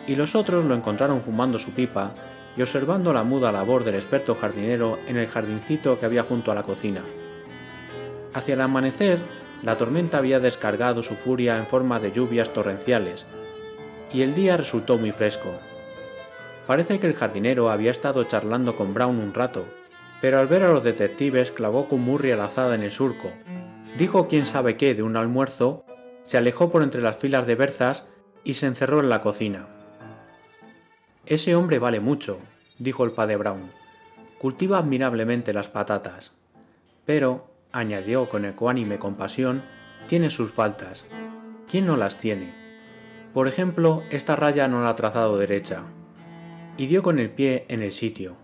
Y 0.08 0.16
los 0.16 0.36
otros 0.36 0.66
lo 0.66 0.76
encontraron 0.76 1.22
fumando 1.22 1.60
su 1.60 1.72
pipa 1.72 2.14
y 2.56 2.62
observando 2.62 3.14
la 3.14 3.24
muda 3.24 3.52
labor 3.52 3.84
del 3.84 3.96
experto 3.96 4.36
jardinero 4.36 5.00
en 5.08 5.18
el 5.18 5.28
jardincito 5.28 6.00
que 6.00 6.06
había 6.06 6.24
junto 6.24 6.52
a 6.52 6.56
la 6.56 6.64
cocina. 6.64 7.04
Hacia 8.34 8.56
el 8.56 8.62
amanecer, 8.62 9.20
la 9.62 9.78
tormenta 9.78 10.18
había 10.18 10.40
descargado 10.40 11.04
su 11.04 11.16
furia 11.16 11.58
en 11.58 11.68
forma 11.68 12.00
de 12.00 12.12
lluvias 12.12 12.52
torrenciales, 12.52 13.26
y 14.12 14.22
el 14.22 14.36
día 14.36 14.58
resultó 14.58 14.98
muy 14.98 15.12
fresco. 15.12 15.50
Parece 16.68 17.00
que 17.00 17.08
el 17.08 17.16
jardinero 17.16 17.72
había 17.72 17.92
estado 17.92 18.24
charlando 18.26 18.76
con 18.76 18.94
Brown 18.94 19.20
un 19.20 19.34
rato, 19.34 19.66
pero 20.22 20.40
al 20.40 20.48
ver 20.48 20.64
a 20.64 20.72
los 20.72 20.84
detectives 20.84 21.52
clavó 21.52 21.88
con 21.88 22.02
Murray 22.02 22.32
alazada 22.32 22.76
en 22.76 22.84
el 22.84 22.92
surco. 22.92 23.32
Dijo 23.98 24.28
quién 24.28 24.46
sabe 24.46 24.78
qué 24.78 24.96
de 24.96 25.04
un 25.04 25.18
almuerzo, 25.18 25.86
se 26.24 26.38
alejó 26.38 26.72
por 26.72 26.84
entre 26.84 27.02
las 27.02 27.18
filas 27.18 27.46
de 27.46 27.56
berzas 27.56 28.08
y 28.44 28.54
se 28.56 28.68
encerró 28.68 29.02
en 29.02 29.10
la 29.10 29.22
cocina. 29.22 29.68
Ese 31.26 31.56
hombre 31.56 31.80
vale 31.80 32.02
mucho, 32.02 32.40
dijo 32.80 33.06
el 33.06 33.12
padre 33.12 33.38
Brown. 33.38 33.72
Cultiva 34.40 34.80
admirablemente 34.80 35.54
las 35.54 35.70
patatas. 35.70 36.34
Pero, 37.06 37.50
añadió 37.72 38.28
con 38.28 38.44
ecuánime 38.44 39.00
compasión, 39.00 39.64
tiene 40.08 40.30
sus 40.30 40.52
faltas. 40.52 41.06
¿Quién 41.70 41.86
no 41.86 41.96
las 41.96 42.18
tiene? 42.18 42.54
Por 43.34 43.48
ejemplo, 43.48 44.04
esta 44.12 44.36
raya 44.36 44.68
no 44.68 44.84
la 44.84 44.90
ha 44.90 44.96
trazado 44.98 45.38
derecha. 45.38 45.84
Y 46.76 46.88
dio 46.88 47.02
con 47.04 47.20
el 47.20 47.30
pie 47.30 47.66
en 47.70 47.84
el 47.84 47.94
sitio. 47.94 48.36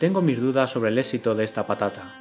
Tengo 0.00 0.22
mis 0.22 0.40
dudas 0.40 0.70
sobre 0.70 0.90
el 0.90 0.98
éxito 0.98 1.36
de 1.36 1.44
esta 1.44 1.68
patata. 1.68 2.20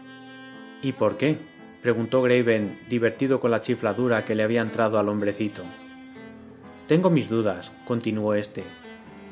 ¿Y 0.84 0.92
por 0.92 1.18
qué? 1.18 1.40
preguntó 1.82 2.22
Graven, 2.22 2.80
divertido 2.88 3.40
con 3.40 3.50
la 3.50 3.62
chifladura 3.62 4.26
que 4.26 4.36
le 4.36 4.44
había 4.44 4.62
entrado 4.62 5.00
al 5.00 5.10
hombrecito. 5.10 5.64
Tengo 6.88 7.10
mis 7.10 7.30
dudas, 7.30 7.72
continuó 7.88 8.36
este, 8.36 8.64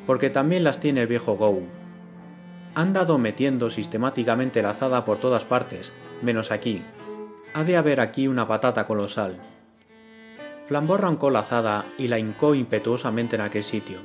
porque 0.10 0.32
también 0.32 0.63
las 0.63 0.80
tiene 0.80 1.02
el 1.02 1.08
viejo 1.08 1.38
Go. 1.38 1.62
Han 2.74 2.93
dado 2.93 3.19
metiendo 3.19 3.69
sistemáticamente 3.69 4.63
la 4.63 4.72
azada 4.72 5.06
por 5.06 5.19
todas 5.19 5.45
partes, 5.45 5.93
menos 6.24 6.52
aquí. 6.52 6.82
Ha 7.54 7.63
de 7.63 7.78
haber 7.78 8.00
aquí 8.00 8.28
una 8.28 8.48
patata 8.48 8.88
colosal. 8.88 9.38
Flambeau 10.65 10.95
arrancó 10.95 11.30
la 11.30 11.41
azada 11.41 11.86
y 11.95 12.08
la 12.08 12.17
hincó 12.17 12.56
impetuosamente 12.56 13.36
en 13.36 13.43
aquel 13.43 13.62
sitio. 13.62 14.00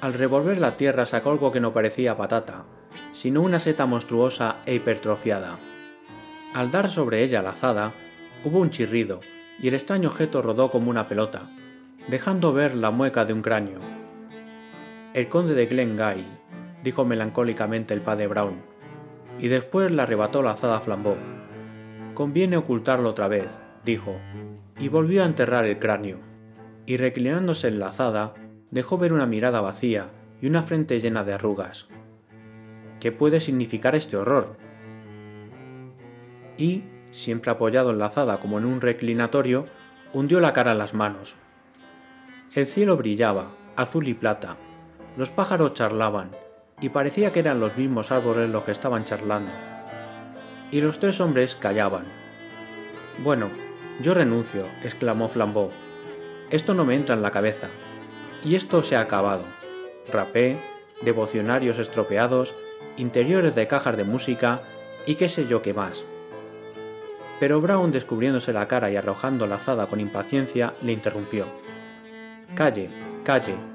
Al 0.00 0.14
revolver 0.14 0.58
la 0.58 0.78
tierra 0.78 1.04
sacó 1.04 1.32
algo 1.32 1.52
que 1.52 1.60
no 1.60 1.74
parecía 1.74 2.16
patata, 2.16 2.64
sino 3.12 3.42
una 3.42 3.60
seta 3.60 3.84
monstruosa 3.84 4.56
e 4.64 4.76
hipertrofiada. 4.76 5.58
Al 6.54 6.70
dar 6.70 6.88
sobre 6.88 7.22
ella 7.22 7.42
la 7.42 7.50
azada, 7.50 7.92
hubo 8.42 8.60
un 8.60 8.70
chirrido, 8.70 9.20
y 9.60 9.68
el 9.68 9.74
extraño 9.74 10.08
objeto 10.08 10.40
rodó 10.40 10.70
como 10.70 10.88
una 10.88 11.08
pelota, 11.08 11.50
dejando 12.08 12.54
ver 12.54 12.74
la 12.74 12.90
mueca 12.90 13.26
de 13.26 13.34
un 13.34 13.42
cráneo. 13.42 13.91
El 15.14 15.28
conde 15.28 15.52
de 15.52 15.66
Glengyle, 15.66 16.24
dijo 16.82 17.04
melancólicamente 17.04 17.92
el 17.92 18.00
padre 18.00 18.28
Brown, 18.28 18.62
y 19.38 19.48
después 19.48 19.90
le 19.90 20.00
arrebató 20.00 20.42
la 20.42 20.52
azada 20.52 20.80
Flambeau. 20.80 21.16
Conviene 22.14 22.56
ocultarlo 22.56 23.10
otra 23.10 23.28
vez, 23.28 23.60
dijo, 23.84 24.16
y 24.78 24.88
volvió 24.88 25.22
a 25.22 25.26
enterrar 25.26 25.66
el 25.66 25.78
cráneo, 25.78 26.18
y 26.86 26.96
reclinándose 26.96 27.68
en 27.68 27.78
la 27.78 27.88
azada, 27.88 28.32
dejó 28.70 28.96
ver 28.96 29.12
una 29.12 29.26
mirada 29.26 29.60
vacía 29.60 30.08
y 30.40 30.46
una 30.46 30.62
frente 30.62 30.98
llena 30.98 31.24
de 31.24 31.34
arrugas. 31.34 31.88
¿Qué 32.98 33.12
puede 33.12 33.40
significar 33.40 33.94
este 33.94 34.16
horror? 34.16 34.56
Y, 36.56 36.84
siempre 37.10 37.50
apoyado 37.50 37.90
en 37.90 37.98
la 37.98 38.06
azada 38.06 38.38
como 38.38 38.56
en 38.56 38.64
un 38.64 38.80
reclinatorio, 38.80 39.66
hundió 40.14 40.40
la 40.40 40.54
cara 40.54 40.72
en 40.72 40.78
las 40.78 40.94
manos. 40.94 41.36
El 42.54 42.66
cielo 42.66 42.96
brillaba, 42.96 43.50
azul 43.76 44.08
y 44.08 44.14
plata. 44.14 44.56
Los 45.16 45.30
pájaros 45.30 45.74
charlaban, 45.74 46.30
y 46.80 46.88
parecía 46.88 47.32
que 47.32 47.40
eran 47.40 47.60
los 47.60 47.76
mismos 47.76 48.10
árboles 48.10 48.50
los 48.50 48.64
que 48.64 48.72
estaban 48.72 49.04
charlando. 49.04 49.52
Y 50.70 50.80
los 50.80 50.98
tres 50.98 51.20
hombres 51.20 51.54
callaban. 51.54 52.04
Bueno, 53.18 53.50
yo 54.00 54.14
renuncio, 54.14 54.66
exclamó 54.82 55.28
Flambeau. 55.28 55.70
Esto 56.50 56.74
no 56.74 56.84
me 56.84 56.96
entra 56.96 57.14
en 57.14 57.22
la 57.22 57.30
cabeza. 57.30 57.68
Y 58.44 58.56
esto 58.56 58.82
se 58.82 58.96
ha 58.96 59.00
acabado. 59.00 59.44
Rapé, 60.10 60.58
devocionarios 61.02 61.78
estropeados, 61.78 62.54
interiores 62.96 63.54
de 63.54 63.68
cajas 63.68 63.96
de 63.96 64.04
música 64.04 64.62
y 65.06 65.14
qué 65.14 65.28
sé 65.28 65.46
yo 65.46 65.62
qué 65.62 65.74
más. 65.74 66.04
Pero 67.38 67.60
Brown, 67.60 67.92
descubriéndose 67.92 68.52
la 68.52 68.66
cara 68.68 68.90
y 68.90 68.96
arrojando 68.96 69.46
la 69.46 69.56
azada 69.56 69.86
con 69.86 70.00
impaciencia, 70.00 70.74
le 70.82 70.92
interrumpió. 70.92 71.46
Calle, 72.54 72.90
calle. 73.24 73.71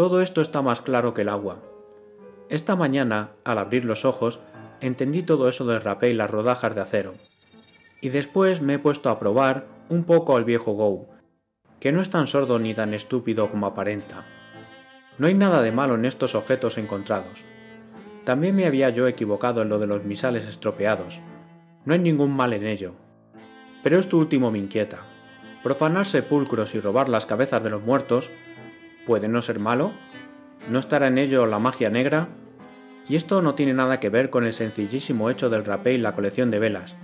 Todo 0.00 0.22
esto 0.22 0.40
está 0.40 0.62
más 0.62 0.80
claro 0.80 1.12
que 1.12 1.20
el 1.20 1.28
agua. 1.28 1.58
Esta 2.48 2.74
mañana, 2.74 3.32
al 3.44 3.58
abrir 3.58 3.84
los 3.84 4.06
ojos, 4.06 4.40
entendí 4.80 5.22
todo 5.22 5.46
eso 5.46 5.66
del 5.66 5.82
rapé 5.82 6.08
y 6.08 6.14
las 6.14 6.30
rodajas 6.30 6.74
de 6.74 6.80
acero. 6.80 7.12
Y 8.00 8.08
después 8.08 8.62
me 8.62 8.72
he 8.72 8.78
puesto 8.78 9.10
a 9.10 9.18
probar 9.18 9.66
un 9.90 10.04
poco 10.04 10.36
al 10.36 10.44
viejo 10.46 10.72
Go, 10.72 11.10
que 11.80 11.92
no 11.92 12.00
es 12.00 12.08
tan 12.08 12.28
sordo 12.28 12.58
ni 12.58 12.72
tan 12.72 12.94
estúpido 12.94 13.50
como 13.50 13.66
aparenta. 13.66 14.24
No 15.18 15.26
hay 15.26 15.34
nada 15.34 15.60
de 15.60 15.70
malo 15.70 15.96
en 15.96 16.06
estos 16.06 16.34
objetos 16.34 16.78
encontrados. 16.78 17.44
También 18.24 18.56
me 18.56 18.64
había 18.64 18.88
yo 18.88 19.06
equivocado 19.06 19.60
en 19.60 19.68
lo 19.68 19.78
de 19.78 19.86
los 19.86 20.02
misales 20.04 20.48
estropeados. 20.48 21.20
No 21.84 21.92
hay 21.92 21.98
ningún 21.98 22.34
mal 22.34 22.54
en 22.54 22.64
ello. 22.64 22.94
Pero 23.82 23.98
esto 23.98 24.16
último 24.16 24.50
me 24.50 24.60
inquieta. 24.60 25.00
Profanar 25.62 26.06
sepulcros 26.06 26.74
y 26.74 26.80
robar 26.80 27.10
las 27.10 27.26
cabezas 27.26 27.62
de 27.62 27.68
los 27.68 27.82
muertos 27.82 28.30
puede 29.10 29.26
no 29.26 29.42
ser 29.42 29.58
malo. 29.58 29.90
¿No 30.68 30.78
estará 30.78 31.08
en 31.08 31.18
ello 31.18 31.44
la 31.46 31.58
magia 31.58 31.90
negra? 31.90 32.28
Y 33.08 33.16
esto 33.16 33.42
no 33.42 33.56
tiene 33.56 33.74
nada 33.74 33.98
que 33.98 34.08
ver 34.08 34.30
con 34.30 34.46
el 34.46 34.52
sencillísimo 34.52 35.30
hecho 35.30 35.50
del 35.50 35.64
rapé 35.64 35.94
y 35.94 35.98
la 35.98 36.14
colección 36.14 36.52
de 36.52 36.60
velas. 36.60 36.94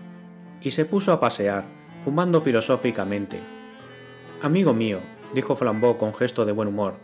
Y 0.61 0.71
se 0.71 0.85
puso 0.85 1.11
a 1.11 1.19
pasear, 1.19 1.65
fumando 2.05 2.41
filosóficamente. 2.41 3.41
Amigo 4.41 4.73
mío, 4.73 5.01
dijo 5.35 5.57
Flambeau 5.57 5.99
con 5.99 6.15
gesto 6.15 6.45
de 6.45 6.53
buen 6.53 6.69
humor, 6.69 6.95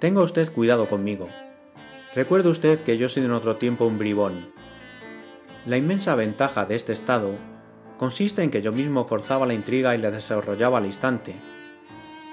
Tenga 0.00 0.22
usted 0.22 0.50
cuidado 0.50 0.88
conmigo. 0.88 1.28
Recuerde 2.16 2.48
usted 2.48 2.80
que 2.80 2.98
yo 2.98 3.08
soy 3.08 3.26
en 3.26 3.30
otro 3.30 3.54
tiempo 3.58 3.86
un 3.86 3.96
bribón. 3.96 4.50
La 5.66 5.76
inmensa 5.76 6.16
ventaja 6.16 6.64
de 6.64 6.74
este 6.74 6.92
estado 6.92 7.30
consiste 7.96 8.42
en 8.42 8.50
que 8.50 8.60
yo 8.60 8.72
mismo 8.72 9.04
forzaba 9.04 9.46
la 9.46 9.54
intriga 9.54 9.94
y 9.94 9.98
la 9.98 10.10
desarrollaba 10.10 10.78
al 10.78 10.86
instante. 10.86 11.36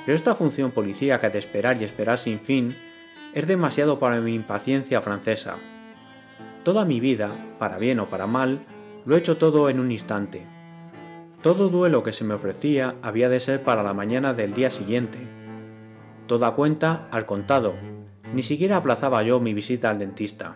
Pero 0.05 0.15
esta 0.15 0.35
función 0.35 0.71
policíaca 0.71 1.29
de 1.29 1.39
esperar 1.39 1.81
y 1.81 1.85
esperar 1.85 2.19
sin 2.19 2.39
fin 2.39 2.75
es 3.33 3.47
demasiado 3.47 3.99
para 3.99 4.19
mi 4.19 4.35
impaciencia 4.35 5.01
francesa. 5.01 5.55
Toda 6.63 6.85
mi 6.85 6.99
vida, 6.99 7.31
para 7.59 7.77
bien 7.77 7.99
o 7.99 8.09
para 8.09 8.27
mal, 8.27 8.65
lo 9.05 9.15
he 9.15 9.19
hecho 9.19 9.37
todo 9.37 9.69
en 9.69 9.79
un 9.79 9.91
instante. 9.91 10.45
Todo 11.41 11.69
duelo 11.69 12.03
que 12.03 12.13
se 12.13 12.23
me 12.23 12.35
ofrecía 12.35 12.95
había 13.01 13.27
de 13.27 13.39
ser 13.39 13.63
para 13.63 13.83
la 13.83 13.93
mañana 13.93 14.33
del 14.33 14.53
día 14.53 14.71
siguiente. 14.71 15.19
Toda 16.27 16.51
cuenta 16.51 17.07
al 17.11 17.25
contado. 17.25 17.73
Ni 18.33 18.43
siquiera 18.43 18.77
aplazaba 18.77 19.23
yo 19.23 19.39
mi 19.39 19.53
visita 19.53 19.89
al 19.89 19.99
dentista. 19.99 20.55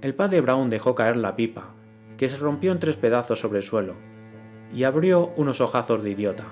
El 0.00 0.14
padre 0.14 0.40
Brown 0.40 0.70
dejó 0.70 0.94
caer 0.94 1.16
la 1.16 1.36
pipa, 1.36 1.74
que 2.16 2.28
se 2.28 2.36
rompió 2.36 2.72
en 2.72 2.78
tres 2.78 2.96
pedazos 2.96 3.40
sobre 3.40 3.58
el 3.58 3.64
suelo, 3.64 3.96
y 4.72 4.84
abrió 4.84 5.32
unos 5.36 5.60
ojazos 5.60 6.02
de 6.02 6.10
idiota. 6.10 6.44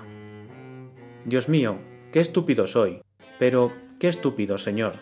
Dios 1.25 1.47
mío, 1.47 1.77
qué 2.11 2.19
estúpido 2.19 2.67
soy. 2.67 3.01
Pero, 3.39 3.71
qué 3.99 4.09
estúpido, 4.09 4.57
señor. 4.57 4.95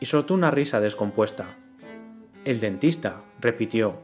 Y 0.00 0.06
soltó 0.06 0.34
una 0.34 0.50
risa 0.50 0.80
descompuesta. 0.80 1.56
El 2.44 2.58
dentista, 2.58 3.22
repitió. 3.40 4.00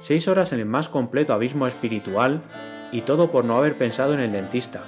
Seis 0.00 0.28
horas 0.28 0.52
en 0.52 0.60
el 0.60 0.66
más 0.66 0.88
completo 0.88 1.32
abismo 1.32 1.66
espiritual 1.66 2.42
y 2.92 3.00
todo 3.00 3.30
por 3.30 3.44
no 3.44 3.56
haber 3.56 3.76
pensado 3.76 4.12
en 4.12 4.20
el 4.20 4.32
dentista. 4.32 4.82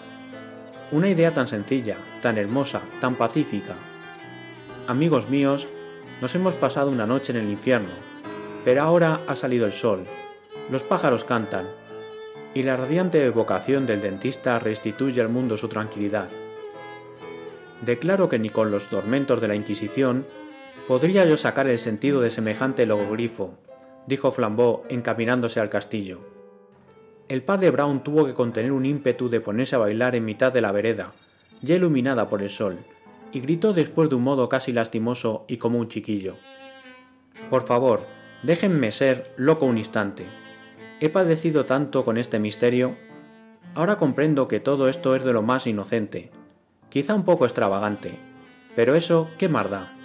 Una 0.92 1.08
idea 1.08 1.32
tan 1.32 1.48
sencilla, 1.48 1.96
tan 2.20 2.36
hermosa, 2.36 2.82
tan 3.00 3.16
pacífica. 3.16 3.74
Amigos 4.86 5.28
míos, 5.30 5.66
nos 6.20 6.34
hemos 6.34 6.54
pasado 6.54 6.90
una 6.90 7.06
noche 7.06 7.32
en 7.32 7.38
el 7.38 7.50
infierno, 7.50 7.90
pero 8.64 8.82
ahora 8.82 9.20
ha 9.26 9.36
salido 9.36 9.66
el 9.66 9.72
sol, 9.72 10.04
los 10.70 10.82
pájaros 10.82 11.24
cantan, 11.24 11.66
y 12.54 12.62
la 12.62 12.76
radiante 12.76 13.24
evocación 13.24 13.86
del 13.86 14.00
dentista 14.00 14.58
restituye 14.58 15.20
al 15.20 15.28
mundo 15.28 15.56
su 15.56 15.68
tranquilidad. 15.68 16.28
Declaro 17.82 18.28
que 18.28 18.38
ni 18.38 18.50
con 18.50 18.70
los 18.70 18.88
tormentos 18.88 19.40
de 19.40 19.48
la 19.48 19.54
Inquisición 19.54 20.26
podría 20.86 21.24
yo 21.24 21.36
sacar 21.36 21.68
el 21.68 21.78
sentido 21.78 22.20
de 22.20 22.30
semejante 22.30 22.84
logogrifo, 22.86 23.54
dijo 24.06 24.32
Flambeau 24.32 24.82
encaminándose 24.88 25.60
al 25.60 25.70
castillo. 25.70 26.20
El 27.28 27.42
padre 27.42 27.70
Brown 27.70 28.02
tuvo 28.02 28.26
que 28.26 28.34
contener 28.34 28.72
un 28.72 28.84
ímpetu 28.84 29.28
de 29.28 29.40
ponerse 29.40 29.76
a 29.76 29.78
bailar 29.78 30.16
en 30.16 30.24
mitad 30.24 30.52
de 30.52 30.60
la 30.60 30.72
vereda, 30.72 31.12
ya 31.62 31.76
iluminada 31.76 32.28
por 32.28 32.42
el 32.42 32.50
sol, 32.50 32.78
y 33.32 33.40
gritó 33.40 33.72
después 33.72 34.10
de 34.10 34.16
un 34.16 34.22
modo 34.22 34.48
casi 34.48 34.72
lastimoso 34.72 35.44
y 35.46 35.58
como 35.58 35.78
un 35.78 35.88
chiquillo. 35.88 36.34
Por 37.48 37.64
favor, 37.64 38.00
déjenme 38.42 38.90
ser 38.90 39.32
loco 39.36 39.66
un 39.66 39.78
instante. 39.78 40.26
He 41.02 41.08
padecido 41.08 41.64
tanto 41.64 42.04
con 42.04 42.18
este 42.18 42.38
misterio. 42.38 42.94
Ahora 43.74 43.96
comprendo 43.96 44.48
que 44.48 44.60
todo 44.60 44.86
esto 44.86 45.16
es 45.16 45.24
de 45.24 45.32
lo 45.32 45.40
más 45.40 45.66
inocente, 45.66 46.30
quizá 46.90 47.14
un 47.14 47.24
poco 47.24 47.46
extravagante, 47.46 48.12
pero 48.76 48.94
eso, 48.94 49.28
¿qué 49.38 49.48
más 49.48 49.70
da? 49.70 49.96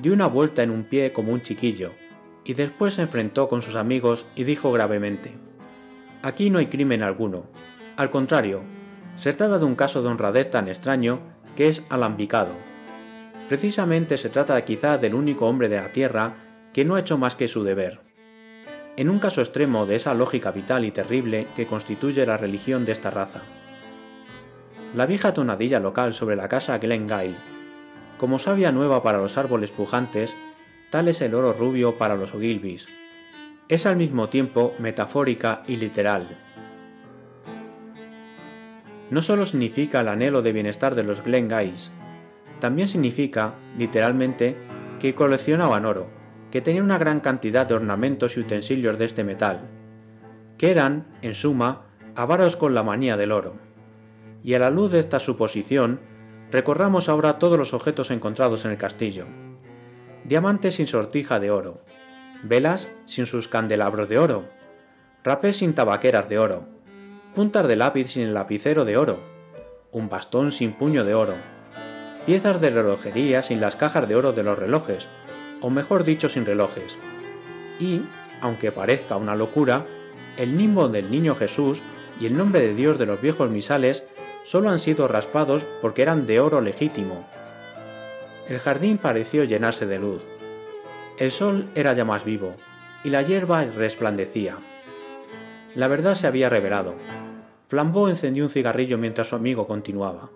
Dio 0.00 0.12
una 0.12 0.26
vuelta 0.26 0.64
en 0.64 0.70
un 0.70 0.82
pie 0.82 1.12
como 1.12 1.32
un 1.32 1.42
chiquillo, 1.42 1.92
y 2.44 2.54
después 2.54 2.94
se 2.94 3.02
enfrentó 3.02 3.48
con 3.48 3.62
sus 3.62 3.76
amigos 3.76 4.26
y 4.34 4.42
dijo 4.42 4.72
gravemente, 4.72 5.32
Aquí 6.22 6.50
no 6.50 6.58
hay 6.58 6.66
crimen 6.66 7.02
alguno. 7.02 7.44
Al 7.96 8.10
contrario, 8.10 8.62
se 9.14 9.32
trata 9.32 9.58
de 9.58 9.64
un 9.64 9.76
caso 9.76 10.02
de 10.02 10.08
honradez 10.08 10.50
tan 10.50 10.66
extraño 10.66 11.20
que 11.54 11.68
es 11.68 11.84
alambicado. 11.90 12.54
Precisamente 13.48 14.16
se 14.16 14.30
trata 14.30 14.64
quizá 14.64 14.98
del 14.98 15.14
único 15.14 15.46
hombre 15.46 15.68
de 15.68 15.76
la 15.76 15.92
Tierra 15.92 16.36
que 16.72 16.84
no 16.84 16.96
ha 16.96 17.00
hecho 17.00 17.18
más 17.18 17.36
que 17.36 17.46
su 17.46 17.62
deber. 17.62 18.11
En 18.96 19.08
un 19.08 19.18
caso 19.20 19.40
extremo 19.40 19.86
de 19.86 19.96
esa 19.96 20.12
lógica 20.12 20.50
vital 20.50 20.84
y 20.84 20.90
terrible 20.90 21.48
que 21.56 21.66
constituye 21.66 22.26
la 22.26 22.36
religión 22.36 22.84
de 22.84 22.92
esta 22.92 23.10
raza. 23.10 23.40
La 24.94 25.06
vieja 25.06 25.32
tonadilla 25.32 25.80
local 25.80 26.12
sobre 26.12 26.36
la 26.36 26.48
casa 26.48 26.76
Glengyle, 26.76 27.36
como 28.18 28.38
savia 28.38 28.70
nueva 28.70 29.02
para 29.02 29.18
los 29.18 29.38
árboles 29.38 29.72
pujantes, 29.72 30.34
tal 30.90 31.08
es 31.08 31.22
el 31.22 31.34
oro 31.34 31.54
rubio 31.54 31.96
para 31.96 32.16
los 32.16 32.34
Ogilvies. 32.34 32.86
Es 33.68 33.86
al 33.86 33.96
mismo 33.96 34.28
tiempo 34.28 34.74
metafórica 34.78 35.62
y 35.66 35.76
literal. 35.76 36.38
No 39.10 39.22
solo 39.22 39.46
significa 39.46 40.02
el 40.02 40.08
anhelo 40.08 40.42
de 40.42 40.52
bienestar 40.52 40.94
de 40.94 41.02
los 41.02 41.24
Glengyles, 41.24 41.90
también 42.60 42.88
significa, 42.88 43.54
literalmente, 43.76 44.56
que 45.00 45.14
coleccionaban 45.14 45.86
oro, 45.86 46.21
que 46.52 46.60
tenían 46.60 46.84
una 46.84 46.98
gran 46.98 47.18
cantidad 47.18 47.66
de 47.66 47.74
ornamentos 47.74 48.36
y 48.36 48.40
utensilios 48.40 48.96
de 48.96 49.06
este 49.06 49.24
metal, 49.24 49.62
que 50.56 50.70
eran, 50.70 51.06
en 51.20 51.34
suma, 51.34 51.86
avaros 52.14 52.56
con 52.56 52.74
la 52.74 52.84
manía 52.84 53.16
del 53.16 53.32
oro. 53.32 53.54
Y 54.44 54.54
a 54.54 54.60
la 54.60 54.70
luz 54.70 54.92
de 54.92 55.00
esta 55.00 55.18
suposición, 55.18 55.98
recorramos 56.52 57.08
ahora 57.08 57.40
todos 57.40 57.58
los 57.58 57.74
objetos 57.74 58.12
encontrados 58.12 58.64
en 58.64 58.70
el 58.70 58.78
castillo 58.78 59.26
diamantes 60.24 60.76
sin 60.76 60.86
sortija 60.86 61.40
de 61.40 61.50
oro, 61.50 61.80
velas 62.42 62.88
sin 63.06 63.26
sus 63.26 63.48
candelabros 63.48 64.08
de 64.08 64.18
oro, 64.18 64.44
rapés 65.24 65.58
sin 65.58 65.74
tabaqueras 65.74 66.28
de 66.28 66.38
oro, 66.38 66.64
puntas 67.34 67.66
de 67.66 67.76
lápiz 67.76 68.12
sin 68.12 68.24
el 68.24 68.34
lapicero 68.34 68.84
de 68.84 68.96
oro, 68.96 69.20
un 69.90 70.08
bastón 70.08 70.52
sin 70.52 70.72
puño 70.72 71.04
de 71.04 71.14
oro, 71.14 71.34
piezas 72.24 72.60
de 72.60 72.70
relojería 72.70 73.42
sin 73.42 73.60
las 73.60 73.76
cajas 73.76 74.08
de 74.08 74.14
oro 74.14 74.32
de 74.32 74.44
los 74.44 74.58
relojes, 74.58 75.08
o 75.62 75.70
mejor 75.70 76.04
dicho 76.04 76.28
sin 76.28 76.44
relojes. 76.44 76.98
Y, 77.80 78.02
aunque 78.40 78.72
parezca 78.72 79.16
una 79.16 79.34
locura, 79.34 79.86
el 80.36 80.56
nimbo 80.56 80.88
del 80.88 81.10
niño 81.10 81.34
Jesús 81.34 81.82
y 82.20 82.26
el 82.26 82.36
nombre 82.36 82.60
de 82.60 82.74
Dios 82.74 82.98
de 82.98 83.06
los 83.06 83.22
viejos 83.22 83.48
misales 83.48 84.04
solo 84.44 84.68
han 84.68 84.78
sido 84.78 85.08
raspados 85.08 85.66
porque 85.80 86.02
eran 86.02 86.26
de 86.26 86.40
oro 86.40 86.60
legítimo, 86.60 87.26
el 88.48 88.58
jardín 88.58 88.98
pareció 88.98 89.44
llenarse 89.44 89.86
de 89.86 89.98
luz. 89.98 90.22
El 91.16 91.30
sol 91.30 91.70
era 91.74 91.92
ya 91.92 92.04
más 92.04 92.24
vivo, 92.24 92.54
y 93.04 93.10
la 93.10 93.22
hierba 93.22 93.64
resplandecía. 93.64 94.56
La 95.74 95.88
verdad 95.88 96.16
se 96.16 96.26
había 96.26 96.50
revelado. 96.50 96.94
Flambeau 97.68 98.08
encendió 98.08 98.44
un 98.44 98.50
cigarrillo 98.50 98.98
mientras 98.98 99.28
su 99.28 99.36
amigo 99.36 99.66
continuaba. 99.66 100.30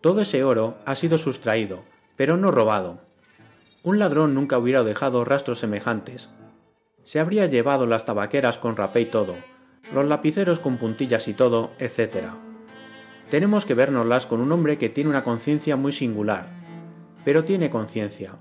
Todo 0.00 0.20
ese 0.20 0.42
oro 0.42 0.76
ha 0.84 0.96
sido 0.96 1.16
sustraído, 1.16 1.84
pero 2.16 2.36
no 2.36 2.50
robado. 2.50 3.00
Un 3.84 3.98
ladrón 3.98 4.32
nunca 4.32 4.56
hubiera 4.56 4.82
dejado 4.82 5.26
rastros 5.26 5.58
semejantes. 5.58 6.30
Se 7.02 7.20
habría 7.20 7.44
llevado 7.44 7.86
las 7.86 8.06
tabaqueras 8.06 8.56
con 8.56 8.76
rapé 8.76 9.02
y 9.02 9.04
todo, 9.04 9.34
los 9.92 10.08
lapiceros 10.08 10.58
con 10.58 10.78
puntillas 10.78 11.28
y 11.28 11.34
todo, 11.34 11.70
etc. 11.78 12.28
Tenemos 13.28 13.66
que 13.66 13.74
vernoslas 13.74 14.24
con 14.24 14.40
un 14.40 14.50
hombre 14.52 14.78
que 14.78 14.88
tiene 14.88 15.10
una 15.10 15.22
conciencia 15.22 15.76
muy 15.76 15.92
singular, 15.92 16.48
pero 17.26 17.44
tiene 17.44 17.68
conciencia. 17.68 18.36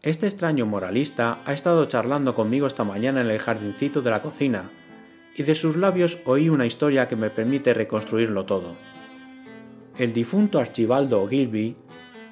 Este 0.00 0.26
extraño 0.26 0.64
moralista 0.64 1.40
ha 1.44 1.52
estado 1.52 1.84
charlando 1.84 2.34
conmigo 2.34 2.66
esta 2.66 2.82
mañana 2.82 3.20
en 3.20 3.30
el 3.30 3.40
jardincito 3.40 4.00
de 4.00 4.08
la 4.08 4.22
cocina, 4.22 4.70
y 5.36 5.42
de 5.42 5.54
sus 5.54 5.76
labios 5.76 6.18
oí 6.24 6.48
una 6.48 6.64
historia 6.64 7.08
que 7.08 7.16
me 7.16 7.28
permite 7.28 7.74
reconstruirlo 7.74 8.46
todo. 8.46 8.74
El 9.98 10.14
difunto 10.14 10.58
Archibaldo 10.58 11.28
Gilby 11.28 11.76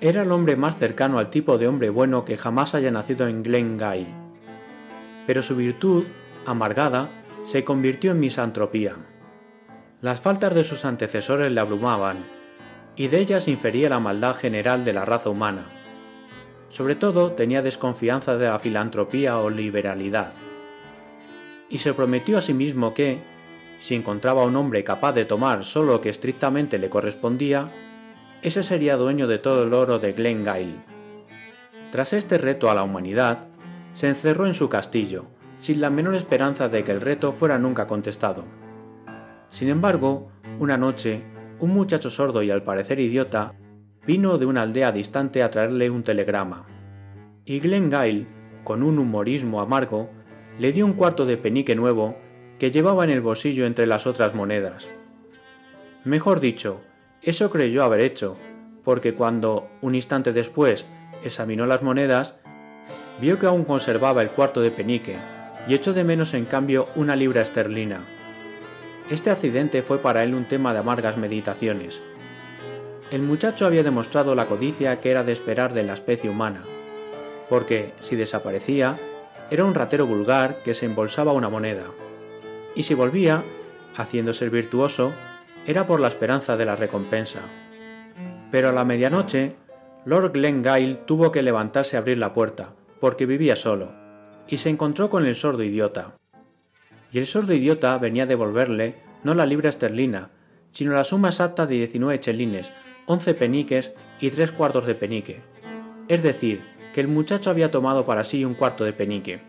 era 0.01 0.23
el 0.23 0.33
hombre 0.33 0.57
más 0.57 0.79
cercano 0.79 1.19
al 1.19 1.29
tipo 1.29 1.59
de 1.59 1.69
hombre 1.69 1.91
bueno 1.91 2.25
que 2.25 2.39
jamás 2.39 2.75
haya 2.75 2.91
nacido 2.91 3.29
en 3.29 3.43
Glengyle. 3.43 4.07
Pero 5.27 5.43
su 5.43 5.57
virtud, 5.57 6.07
amargada, 6.47 7.11
se 7.45 7.65
convirtió 7.65 8.13
en 8.13 8.21
misantropía. 8.21 8.97
Las 10.01 10.21
faltas 10.21 10.55
de 10.55 10.65
sus 10.65 10.87
antecesores 10.87 11.53
le 11.53 11.61
abrumaban, 11.61 12.25
y 12.97 13.09
de 13.09 13.21
ellas 13.21 13.47
infería 13.47 13.91
la 13.91 14.01
maldad 14.01 14.35
general 14.35 14.87
de 14.87 14.95
la 14.95 15.05
raza 15.05 15.29
humana. 15.29 15.67
Sobre 16.71 16.95
todo 16.95 17.33
tenía 17.33 17.61
desconfianza 17.61 18.39
de 18.39 18.47
la 18.47 18.59
filantropía 18.59 19.39
o 19.39 19.51
liberalidad. 19.51 20.33
Y 21.69 21.79
se 21.79 21.93
prometió 21.93 22.39
a 22.39 22.43
sí 22.43 22.55
mismo 22.55 22.95
que, 22.95 23.19
si 23.81 23.95
encontraba 23.95 24.45
un 24.45 24.57
hombre 24.57 24.83
capaz 24.83 25.13
de 25.13 25.27
tomar 25.27 25.65
solo 25.65 25.93
lo 25.93 26.01
que 26.01 26.09
estrictamente 26.09 26.79
le 26.79 26.89
correspondía, 26.89 27.71
ese 28.43 28.63
sería 28.63 28.97
dueño 28.97 29.27
de 29.27 29.39
todo 29.39 29.65
el 29.65 29.75
oro 29.75 29.99
de 29.99 30.13
Glengyle. 30.13 30.83
Tras 31.93 32.13
este 32.13 32.39
reto 32.39 32.71
a 32.71 32.75
la 32.75 32.83
humanidad, 32.83 33.49
se 33.93 34.09
encerró 34.09 34.47
en 34.47 34.55
su 34.55 34.69
castillo, 34.69 35.27
sin 35.59 35.81
la 35.81 35.91
menor 35.91 36.15
esperanza 36.15 36.69
de 36.69 36.85
que 36.85 36.93
el 36.93 37.01
reto 37.01 37.33
fuera 37.33 37.59
nunca 37.59 37.87
contestado. 37.87 38.45
Sin 39.51 39.69
embargo, 39.69 40.31
una 40.59 40.79
noche, 40.79 41.23
un 41.59 41.71
muchacho 41.71 42.09
sordo 42.09 42.43
y 42.43 42.51
al 42.51 42.63
parecer 42.63 43.01
idiota 43.01 43.55
vino 44.07 44.39
de 44.39 44.47
una 44.47 44.63
aldea 44.63 44.93
distante 44.93 45.43
a 45.43 45.51
traerle 45.51 45.91
un 45.91 46.03
telegrama. 46.03 46.67
Y 47.45 47.61
Glengyle, 47.61 48.27
con 48.65 48.83
un 48.83 48.99
humorismo 48.99 49.61
amargo, 49.61 50.11
le 50.59 50.73
dio 50.73 50.87
un 50.87 50.95
cuarto 50.95 51.27
de 51.27 51.37
penique 51.37 51.75
nuevo 51.75 52.17
que 52.59 52.71
llevaba 52.71 53.05
en 53.05 53.11
el 53.11 53.21
bolsillo 53.21 53.67
entre 53.67 53.87
las 53.87 54.07
otras 54.07 54.35
monedas. 54.35 54.89
Mejor 56.05 56.41
dicho, 56.41 56.81
eso 57.23 57.51
creyó 57.51 57.85
haber 57.85 58.01
hecho, 58.01 58.37
porque 58.85 59.15
cuando, 59.15 59.69
un 59.83 59.95
instante 59.95 60.33
después, 60.33 60.87
examinó 61.23 61.67
las 61.67 61.83
monedas, 61.83 62.37
vio 63.21 63.39
que 63.39 63.47
aún 63.47 63.65
conservaba 63.65 64.23
el 64.23 64.31
cuarto 64.31 64.61
de 64.61 64.71
penique 64.71 65.17
y 65.69 65.75
echó 65.75 65.93
de 65.93 66.05
menos 66.05 66.33
en 66.33 66.47
cambio 66.47 66.89
una 66.97 67.17
libra 67.17 67.43
esterlina. 67.43 68.05
Este 69.11 69.31
accidente 69.31 69.83
fue 69.83 69.99
para 69.99 70.25
él 70.25 70.35
un 70.35 70.47
tema 70.47 70.73
de 70.73 70.79
amargas 70.79 71.17
meditaciones. 71.17 72.01
El 73.11 73.23
muchacho 73.23 73.67
había 73.67 73.83
demostrado 73.83 74.35
la 74.35 74.47
codicia 74.47 75.01
que 75.01 75.11
era 75.11 75.25
de 75.25 75.33
esperar 75.33 75.75
de 75.75 75.83
la 75.83 75.95
especie 75.95 76.31
humana, 76.31 76.65
porque, 77.49 77.93
si 78.01 78.17
desaparecía, 78.17 78.99
era 79.51 79.65
un 79.65 79.75
ratero 79.75 80.07
vulgar 80.07 80.63
que 80.63 80.75
se 80.75 80.87
embolsaba 80.87 81.33
una 81.33 81.49
moneda, 81.49 81.85
y 82.77 82.85
si 82.85 82.95
volvía, 82.95 83.43
haciéndose 83.97 84.45
el 84.45 84.51
virtuoso, 84.51 85.13
era 85.67 85.87
por 85.87 86.01
la 86.01 86.09
esperanza 86.09 86.57
de 86.57 86.65
la 86.65 86.77
recompensa. 86.77 87.41
Pero 88.51 88.71
a 88.71 88.73
la 88.73 88.85
medianoche, 88.85 89.57
Lord 90.05 90.33
Glengyle 90.33 90.97
tuvo 91.07 91.31
que 91.31 91.43
levantarse 91.43 91.97
a 91.97 92.01
abrir 92.01 92.19
la 92.19 92.33
puerta, 92.33 92.75
porque 93.01 93.27
vivía 93.27 93.57
solo, 93.57 93.93
y 94.49 94.57
se 94.57 94.71
encontró 94.71 95.11
con 95.11 95.27
el 95.27 95.35
sordo 95.35 95.63
idiota. 95.63 96.15
Y 97.13 97.19
el 97.19 97.27
sordo 97.27 97.53
idiota 97.53 97.97
venía 97.99 98.25
a 98.25 98.27
devolverle 98.27 98.97
no 99.23 99.35
la 99.35 99.47
libra 99.47 99.69
esterlina, 99.69 100.31
sino 100.73 100.93
la 100.93 101.05
suma 101.05 101.29
exacta 101.29 101.67
de 101.67 101.77
19 101.77 102.21
chelines, 102.21 102.73
11 103.07 103.35
peniques 103.35 103.93
y 104.21 104.31
tres 104.31 104.53
cuartos 104.53 104.87
de 104.87 104.95
penique. 104.95 105.41
Es 106.09 106.23
decir, 106.23 106.63
que 106.95 107.01
el 107.01 107.09
muchacho 107.09 107.51
había 107.51 107.71
tomado 107.71 108.07
para 108.07 108.25
sí 108.25 108.45
un 108.45 108.55
cuarto 108.55 108.85
de 108.85 108.93
penique. 108.93 109.41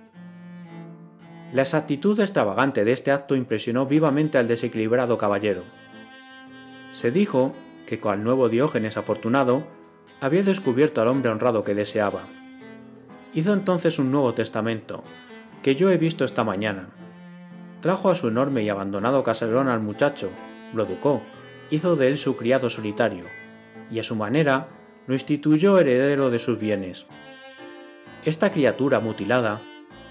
La 1.54 1.64
exactitud 1.64 2.20
extravagante 2.20 2.86
de 2.86 2.94
este 2.94 3.12
acto 3.12 3.36
impresionó 3.36 3.86
vivamente 3.86 4.38
al 4.38 4.48
desequilibrado 4.48 5.18
caballero. 5.18 5.64
Se 6.92 7.12
dijo 7.12 7.54
que 7.86 8.00
con 8.00 8.20
el 8.20 8.24
nuevo 8.24 8.50
Diógenes 8.50 8.98
afortunado 8.98 9.64
había 10.20 10.44
descubierto 10.44 11.02
al 11.02 11.08
hombre 11.08 11.32
honrado 11.32 11.64
que 11.64 11.76
deseaba. 11.76 12.24
Hizo 13.34 13.54
entonces 13.54 13.98
un 13.98 14.12
nuevo 14.12 14.34
testamento, 14.34 15.04
que 15.64 15.76
yo 15.76 15.90
he 15.90 15.98
visto 15.98 16.26
esta 16.26 16.44
mañana. 16.44 16.90
Trajo 17.82 18.10
a 18.10 18.16
su 18.16 18.28
enorme 18.28 18.64
y 18.64 18.70
abandonado 18.70 19.24
caserón 19.24 19.68
al 19.68 19.80
muchacho, 19.80 20.30
lo 20.74 20.84
educó, 20.84 21.22
hizo 21.70 21.96
de 21.96 22.08
él 22.08 22.18
su 22.18 22.36
criado 22.36 22.70
solitario, 22.70 23.26
y 23.90 24.00
a 24.00 24.04
su 24.04 24.16
manera 24.16 24.68
lo 25.08 25.14
instituyó 25.14 25.80
heredero 25.80 26.30
de 26.30 26.40
sus 26.40 26.60
bienes. 26.60 27.08
Esta 28.26 28.52
criatura 28.52 29.00
mutilada, 29.00 29.62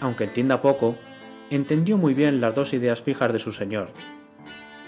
aunque 0.01 0.25
entienda 0.25 0.63
poco, 0.63 0.97
entendió 1.51 1.97
muy 1.99 2.15
bien 2.15 2.41
las 2.41 2.55
dos 2.55 2.73
ideas 2.73 3.03
fijas 3.03 3.33
de 3.33 3.39
su 3.39 3.53
señor. 3.53 3.89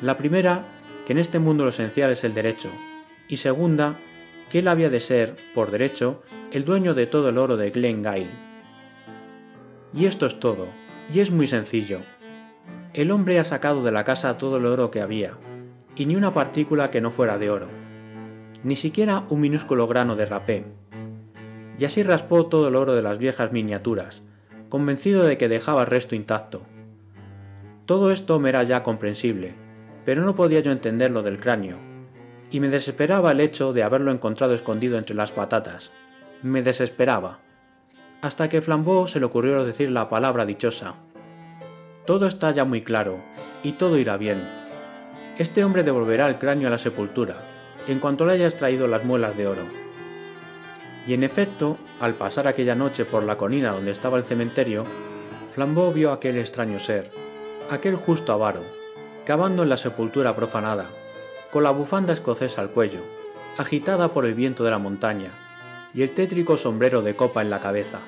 La 0.01 0.19
primera, 0.19 0.65
que 1.07 1.13
en 1.13 1.19
este 1.19 1.39
mundo 1.39 1.65
lo 1.65 1.71
esencial 1.71 2.11
es 2.11 2.25
el 2.25 2.35
derecho, 2.35 2.71
y 3.29 3.39
segunda, 3.39 3.99
que 4.51 4.61
él 4.61 4.69
había 4.69 4.91
de 4.91 5.01
ser, 5.01 5.37
por 5.55 5.71
derecho, 5.71 6.23
el 6.53 6.65
dueño 6.65 6.95
de 6.95 7.07
todo 7.07 7.31
el 7.31 7.39
oro 7.39 7.57
de 7.57 7.71
Glengyle. 7.71 8.31
Y 9.95 10.07
esto 10.07 10.27
es 10.27 10.39
todo, 10.39 10.69
y 11.13 11.21
es 11.21 11.31
muy 11.31 11.47
sencillo. 11.47 12.01
El 12.93 13.11
hombre 13.11 13.39
ha 13.39 13.45
sacado 13.45 13.83
de 13.83 13.93
la 13.93 14.05
casa 14.05 14.37
todo 14.39 14.59
el 14.59 14.67
oro 14.67 14.91
que 14.91 15.01
había, 15.01 15.39
y 15.97 16.07
ni 16.07 16.17
una 16.17 16.35
partícula 16.35 16.91
que 16.91 17.01
no 17.01 17.11
fuera 17.11 17.39
de 17.39 17.51
oro, 17.51 17.69
ni 18.65 18.77
siquiera 18.77 19.25
un 19.29 19.41
minúsculo 19.41 19.87
grano 19.89 20.17
de 20.17 20.27
rapé. 20.27 20.65
Y 21.79 21.85
así 21.85 22.03
raspó 22.03 22.47
todo 22.47 22.69
el 22.69 22.77
oro 22.77 22.95
de 22.95 23.03
las 23.03 23.19
viejas 23.19 23.53
miniaturas, 23.53 24.23
convencido 24.69 25.25
de 25.25 25.37
que 25.37 25.49
dejaba 25.49 25.83
el 25.83 25.89
resto 25.89 26.15
intacto. 26.15 26.63
Todo 27.87 28.13
esto 28.13 28.39
me 28.39 28.51
era 28.51 28.63
ya 28.63 28.83
comprensible, 28.83 29.55
pero 30.05 30.23
no 30.23 30.35
podía 30.35 30.61
yo 30.61 30.73
entender 30.73 31.11
lo 31.11 31.23
del 31.23 31.39
cráneo, 31.39 31.79
y 32.51 32.61
me 32.61 32.69
desesperaba 32.69 33.33
el 33.33 33.41
hecho 33.41 33.73
de 33.73 33.83
haberlo 33.83 34.13
encontrado 34.13 34.55
escondido 34.55 34.99
entre 34.99 35.17
las 35.17 35.33
patatas. 35.33 35.91
Me 36.43 36.63
desesperaba. 36.63 37.41
Hasta 38.21 38.49
que 38.49 38.63
Flambeau 38.63 39.09
se 39.09 39.21
le 39.21 39.27
ocurrió 39.27 39.65
decir 39.65 39.91
la 39.91 40.09
palabra 40.09 40.45
dichosa. 40.45 40.95
Todo 42.07 42.27
está 42.27 42.51
ya 42.51 42.65
muy 42.65 42.83
claro, 42.83 43.21
y 43.63 43.73
todo 43.73 43.97
irá 43.97 44.17
bien. 44.17 44.47
Este 45.39 45.65
hombre 45.65 45.83
devolverá 45.83 46.27
el 46.27 46.39
cráneo 46.39 46.69
a 46.69 46.71
la 46.71 46.79
sepultura, 46.79 47.37
en 47.89 48.01
cuanto 48.01 48.27
le 48.27 48.33
haya 48.33 48.47
extraído 48.47 48.87
las 48.87 49.05
muelas 49.05 49.37
de 49.37 49.47
oro. 49.47 49.63
Y 51.07 51.15
en 51.15 51.25
efecto, 51.25 51.79
al 52.01 52.15
pasar 52.15 52.47
aquella 52.47 52.75
noche 52.75 53.05
por 53.05 53.23
la 53.23 53.37
colina 53.37 53.73
donde 53.73 53.91
estaba 53.91 54.19
el 54.19 54.25
cementerio, 54.25 54.85
Flambeau 55.55 55.93
vio 55.93 56.13
aquel 56.13 56.39
extraño 56.39 56.79
ser, 56.79 57.11
aquel 57.71 57.97
justo 57.97 58.33
avaro, 58.33 58.63
cavando 59.25 59.63
en 59.63 59.69
la 59.69 59.77
sepultura 59.77 60.35
profanada, 60.35 60.87
con 61.53 61.63
la 61.63 61.71
bufanda 61.71 62.13
escocesa 62.13 62.61
al 62.61 62.71
cuello, 62.71 63.01
agitada 63.59 64.13
por 64.13 64.25
el 64.27 64.35
viento 64.35 64.65
de 64.65 64.71
la 64.71 64.79
montaña, 64.79 65.31
y 65.95 66.03
el 66.03 66.13
tétrico 66.13 66.57
sombrero 66.57 67.03
de 67.03 67.15
copa 67.15 67.43
en 67.43 67.51
la 67.51 67.61
cabeza. 67.61 68.01